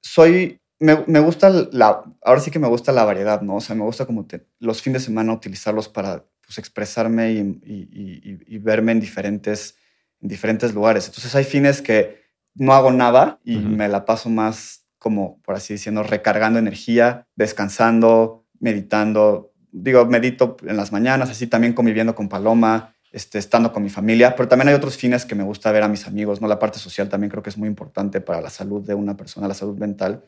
[0.00, 3.56] Soy, me, gusta la, ahora sí que me gusta la variedad, ¿no?
[3.56, 4.26] O sea, me gusta como
[4.58, 9.76] los fines de semana utilizarlos para pues, expresarme y verme en diferentes
[10.22, 11.06] en diferentes lugares.
[11.06, 12.22] Entonces hay fines que
[12.54, 18.46] no hago nada y me la paso más como, por así decirlo, recargando energía, descansando,
[18.60, 19.51] meditando.
[19.72, 24.34] Digo, medito en las mañanas, así también conviviendo con Paloma, este, estando con mi familia,
[24.36, 26.48] pero también hay otros fines que me gusta ver a mis amigos, ¿no?
[26.48, 29.48] La parte social también creo que es muy importante para la salud de una persona,
[29.48, 30.24] la salud mental.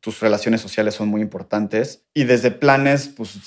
[0.00, 2.04] Tus relaciones sociales son muy importantes.
[2.12, 3.38] Y desde planes, pues,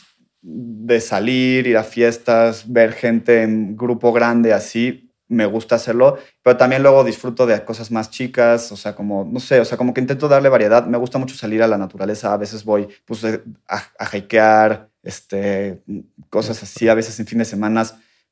[0.42, 6.58] de salir, ir a fiestas, ver gente en grupo grande así, me gusta hacerlo, pero
[6.58, 9.94] también luego disfruto de cosas más chicas, o sea, como, no sé, o sea, como
[9.94, 10.86] que intento darle variedad.
[10.86, 13.24] Me gusta mucho salir a la naturaleza, a veces voy pues,
[13.68, 15.84] a, a hikear, este,
[16.30, 17.86] cosas así, a veces en fines de semana.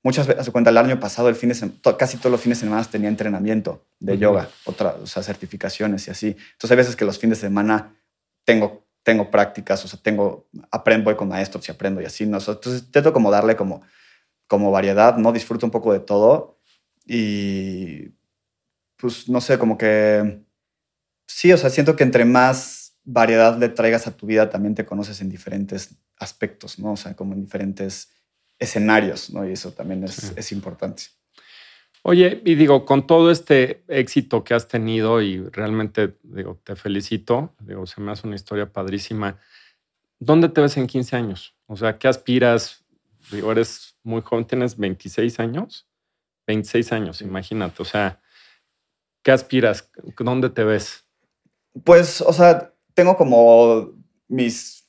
[0.04, 2.66] Muchas veces, se cuenta, el año pasado, el fin de casi todos los fines de
[2.66, 6.28] semana tenía entrenamiento de yoga, otra, o sea, certificaciones y así.
[6.28, 7.94] Entonces hay veces que los fines de semana
[8.44, 12.38] tengo, tengo prácticas, o sea, tengo, aprendo, voy con maestros y aprendo y así, ¿no?
[12.38, 13.84] entonces intento como darle como,
[14.48, 15.32] como variedad, ¿no?
[15.32, 16.58] Disfruto un poco de todo
[17.06, 18.10] y
[18.98, 20.44] pues no sé, como que
[21.28, 24.86] sí, o sea, siento que entre más variedad le traigas a tu vida, también te
[24.86, 26.94] conoces en diferentes aspectos, ¿no?
[26.94, 28.12] O sea, como en diferentes
[28.60, 29.48] escenarios, ¿no?
[29.48, 31.04] Y eso también es, es importante.
[32.04, 37.54] Oye, y digo, con todo este éxito que has tenido y realmente, digo, te felicito,
[37.60, 39.38] digo, se me hace una historia padrísima.
[40.20, 41.56] ¿Dónde te ves en 15 años?
[41.68, 42.84] O sea, ¿qué aspiras?
[43.32, 45.88] Digo, eres muy joven, tienes 26 años.
[46.48, 47.82] 26 años, imagínate.
[47.82, 48.20] O sea,
[49.24, 49.90] ¿qué aspiras?
[50.18, 51.06] ¿Dónde te ves?
[51.84, 53.94] Pues, o sea, tengo como
[54.28, 54.86] mis.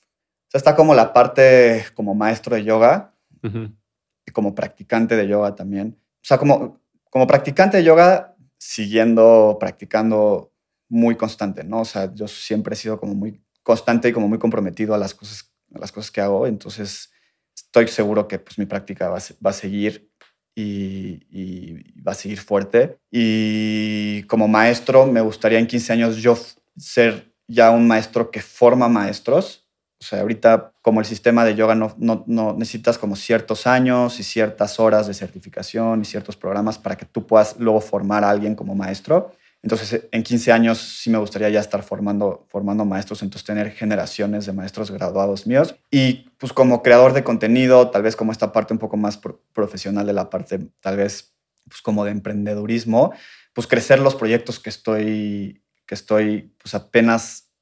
[0.48, 5.54] O sea, está como la parte como maestro de yoga y como practicante de yoga
[5.54, 5.98] también.
[6.16, 6.80] O sea, como,
[7.10, 10.52] como practicante de yoga, siguiendo, practicando
[10.88, 11.80] muy constante, ¿no?
[11.80, 15.14] O sea, yo siempre he sido como muy constante y como muy comprometido a las
[15.14, 16.46] cosas, a las cosas que hago.
[16.46, 17.10] Entonces,
[17.56, 20.11] estoy seguro que pues, mi práctica va va a seguir
[20.54, 22.98] y, va a seguir fuerte.
[23.10, 26.36] Y como maestro, me gustaría en 15 años yo
[26.76, 29.68] ser ya un maestro que forma maestros.
[30.00, 34.18] O sea, ahorita como el sistema de yoga no, no, no, necesitas como ciertos años
[34.18, 38.30] y ciertas horas de certificación y ciertos programas para que tú puedas luego formar a
[38.30, 39.32] alguien como maestro.
[39.62, 44.44] Entonces, en 15 años sí me gustaría ya estar formando, formando maestros, entonces tener generaciones
[44.44, 45.76] de maestros graduados míos.
[45.90, 49.20] Y pues como creador de contenido, tal vez como esta parte un poco más
[49.52, 51.32] profesional de la parte, tal vez
[51.68, 53.12] pues como de emprendedurismo,
[53.52, 57.52] pues crecer los proyectos que estoy, que estoy pues apenas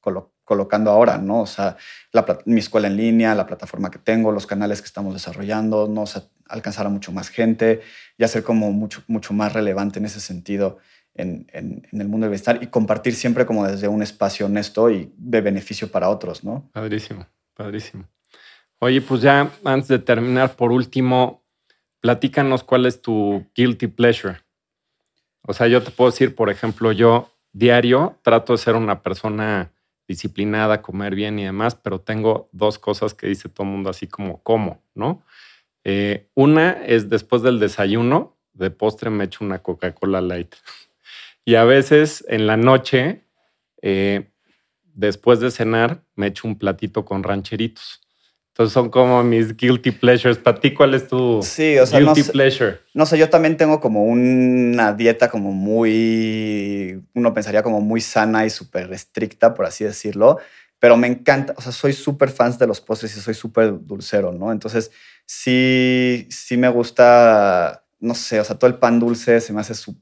[0.43, 1.41] colocando ahora, ¿no?
[1.41, 1.77] O sea,
[2.45, 6.05] mi escuela en línea, la plataforma que tengo, los canales que estamos desarrollando, ¿no?
[6.49, 7.81] alcanzar a mucho más gente
[8.17, 10.79] y hacer como mucho, mucho más relevante en ese sentido
[11.15, 15.11] en, en, el mundo del bienestar y compartir siempre como desde un espacio honesto y
[15.17, 16.69] de beneficio para otros, ¿no?
[16.71, 18.07] Padrísimo, padrísimo.
[18.79, 21.43] Oye, pues ya antes de terminar, por último,
[21.99, 24.39] platícanos cuál es tu guilty pleasure.
[25.43, 29.71] O sea, yo te puedo decir, por ejemplo, yo diario trato de ser una persona
[30.07, 34.07] disciplinada, comer bien y demás, pero tengo dos cosas que dice todo el mundo así
[34.07, 35.23] como cómo, ¿no?
[35.83, 40.55] Eh, una es después del desayuno, de postre me echo una Coca-Cola light.
[41.45, 43.25] Y a veces en la noche,
[43.81, 44.31] eh,
[44.93, 48.01] después de cenar, me echo un platito con rancheritos.
[48.53, 50.37] Entonces son como mis guilty pleasures.
[50.37, 52.79] ¿Para ti cuál es tu sí, o sea, guilty no pleasure?
[52.93, 58.45] No sé, yo también tengo como una dieta como muy, uno pensaría como muy sana
[58.45, 60.37] y súper estricta, por así decirlo.
[60.79, 64.33] Pero me encanta, o sea, soy súper fan de los postres y soy súper dulcero,
[64.33, 64.51] ¿no?
[64.51, 64.91] Entonces,
[65.25, 69.75] sí, sí me gusta, no sé, o sea, todo el pan dulce se me hace
[69.75, 69.95] su,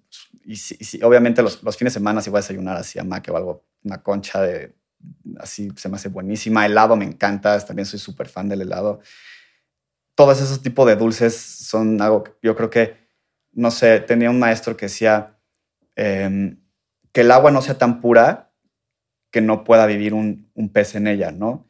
[0.50, 3.38] y, obviamente los, los, fines de semana si voy a desayunar así a mac o
[3.38, 4.74] algo, una concha de,
[5.40, 6.66] así se me hace buenísima.
[6.66, 9.00] Helado me encanta, también soy súper fan del helado.
[10.16, 12.98] Todos esos tipos de dulces son algo que yo creo que,
[13.52, 15.38] no sé, tenía un maestro que decía
[15.96, 16.60] em,
[17.12, 18.52] que el agua no sea tan pura
[19.32, 21.68] que no pueda vivir un, un pez en ella, ¿no?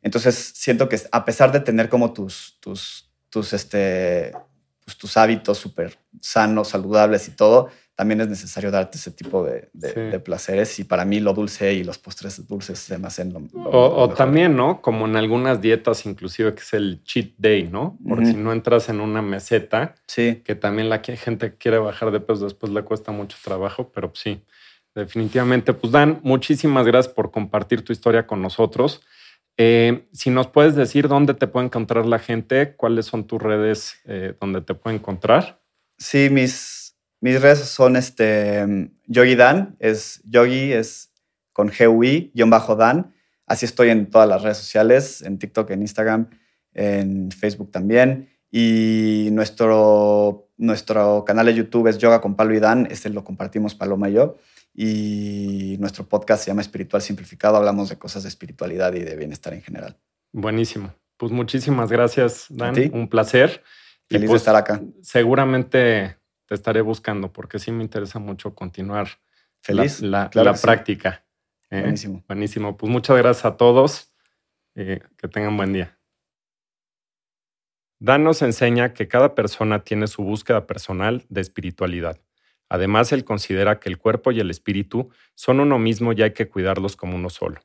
[0.00, 4.32] Entonces siento que a pesar de tener como tus, tus, tus, este,
[4.82, 7.68] pues, tus hábitos súper sanos, saludables y todo,
[8.02, 11.84] también es necesario darte ese tipo de, de, placeres y para mí lo dulce y
[11.84, 13.40] los postres dulces se me hacen lo,
[13.70, 14.82] o, también, ¿no?
[14.82, 17.96] Como en algunas dietas inclusive que es el cheat day, ¿no?
[18.08, 20.42] Porque si no entras en una meseta, sí.
[20.44, 24.42] que también la gente quiere bajar de peso después le cuesta mucho trabajo, pero sí.
[24.96, 25.72] Definitivamente.
[25.72, 29.00] Pues Dan, muchísimas gracias por compartir tu historia con nosotros.
[29.56, 34.00] Eh, si nos puedes decir dónde te puede encontrar la gente, cuáles son tus redes
[34.06, 35.62] eh, donde te puede encontrar.
[35.98, 36.81] Sí, mis,
[37.22, 41.12] mis redes son este, Yogi Dan, es Yogi, es
[41.52, 43.14] con GUI-Dan.
[43.46, 46.28] Así estoy en todas las redes sociales, en TikTok, en Instagram,
[46.74, 48.28] en Facebook también.
[48.50, 53.74] Y nuestro, nuestro canal de YouTube es Yoga con Palo y Dan, este lo compartimos
[53.74, 54.36] Paloma y yo
[54.74, 57.56] y nuestro podcast se llama Espiritual Simplificado.
[57.56, 59.96] Hablamos de cosas de espiritualidad y de bienestar en general.
[60.32, 60.94] Buenísimo.
[61.16, 62.74] Pues muchísimas gracias, Dan.
[62.92, 63.62] Un placer.
[64.08, 64.82] Feliz de pues estar acá.
[65.02, 66.16] Seguramente
[66.52, 69.08] te estaré buscando porque sí me interesa mucho continuar
[69.62, 70.02] Feliz.
[70.02, 71.24] la, la, práctica.
[71.70, 71.80] ¿eh?
[71.80, 72.22] Buenísimo.
[72.28, 72.76] Buenísimo.
[72.76, 74.10] Pues muchas gracias a todos.
[74.74, 75.98] Eh, que tengan buen día.
[77.98, 82.20] Dan nos enseña que cada persona tiene su búsqueda personal de espiritualidad
[82.68, 86.48] Además, él considera que el cuerpo y el espíritu son uno mismo y hay que
[86.48, 87.62] cuidarlos como uno solo.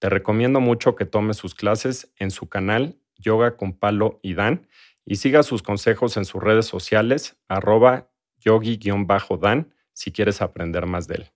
[0.00, 4.66] Te recomiendo mucho que tomes sus clases en su canal Yoga con Palo y Dan
[5.06, 8.10] y siga sus consejos en sus redes sociales arroba
[8.44, 11.30] yogi-dan si quieres aprender más de él.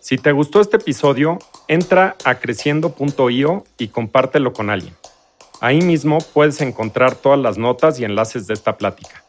[0.00, 4.94] Si te gustó este episodio, entra a creciendo.io y compártelo con alguien.
[5.60, 9.24] Ahí mismo puedes encontrar todas las notas y enlaces de esta plática.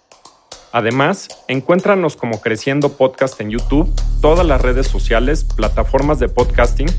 [0.71, 3.91] Además, encuéntranos como Creciendo Podcast en YouTube,
[4.21, 6.89] todas las redes sociales, plataformas de podcasting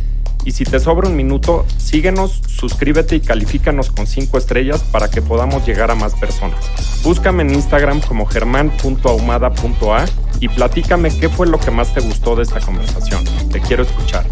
[0.44, 5.22] y si te sobra un minuto, síguenos, suscríbete y califícanos con 5 estrellas para que
[5.22, 6.58] podamos llegar a más personas.
[7.02, 10.04] Búscame en Instagram como germán.ahumada.a
[10.40, 13.24] y platícame qué fue lo que más te gustó de esta conversación.
[13.50, 14.26] Te quiero escuchar.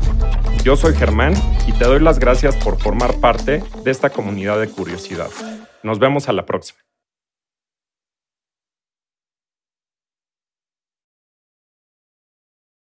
[0.64, 1.34] Yo soy Germán
[1.66, 5.28] y te doy las gracias por formar parte de esta comunidad de curiosidad.
[5.82, 6.85] Nos vemos a la próxima.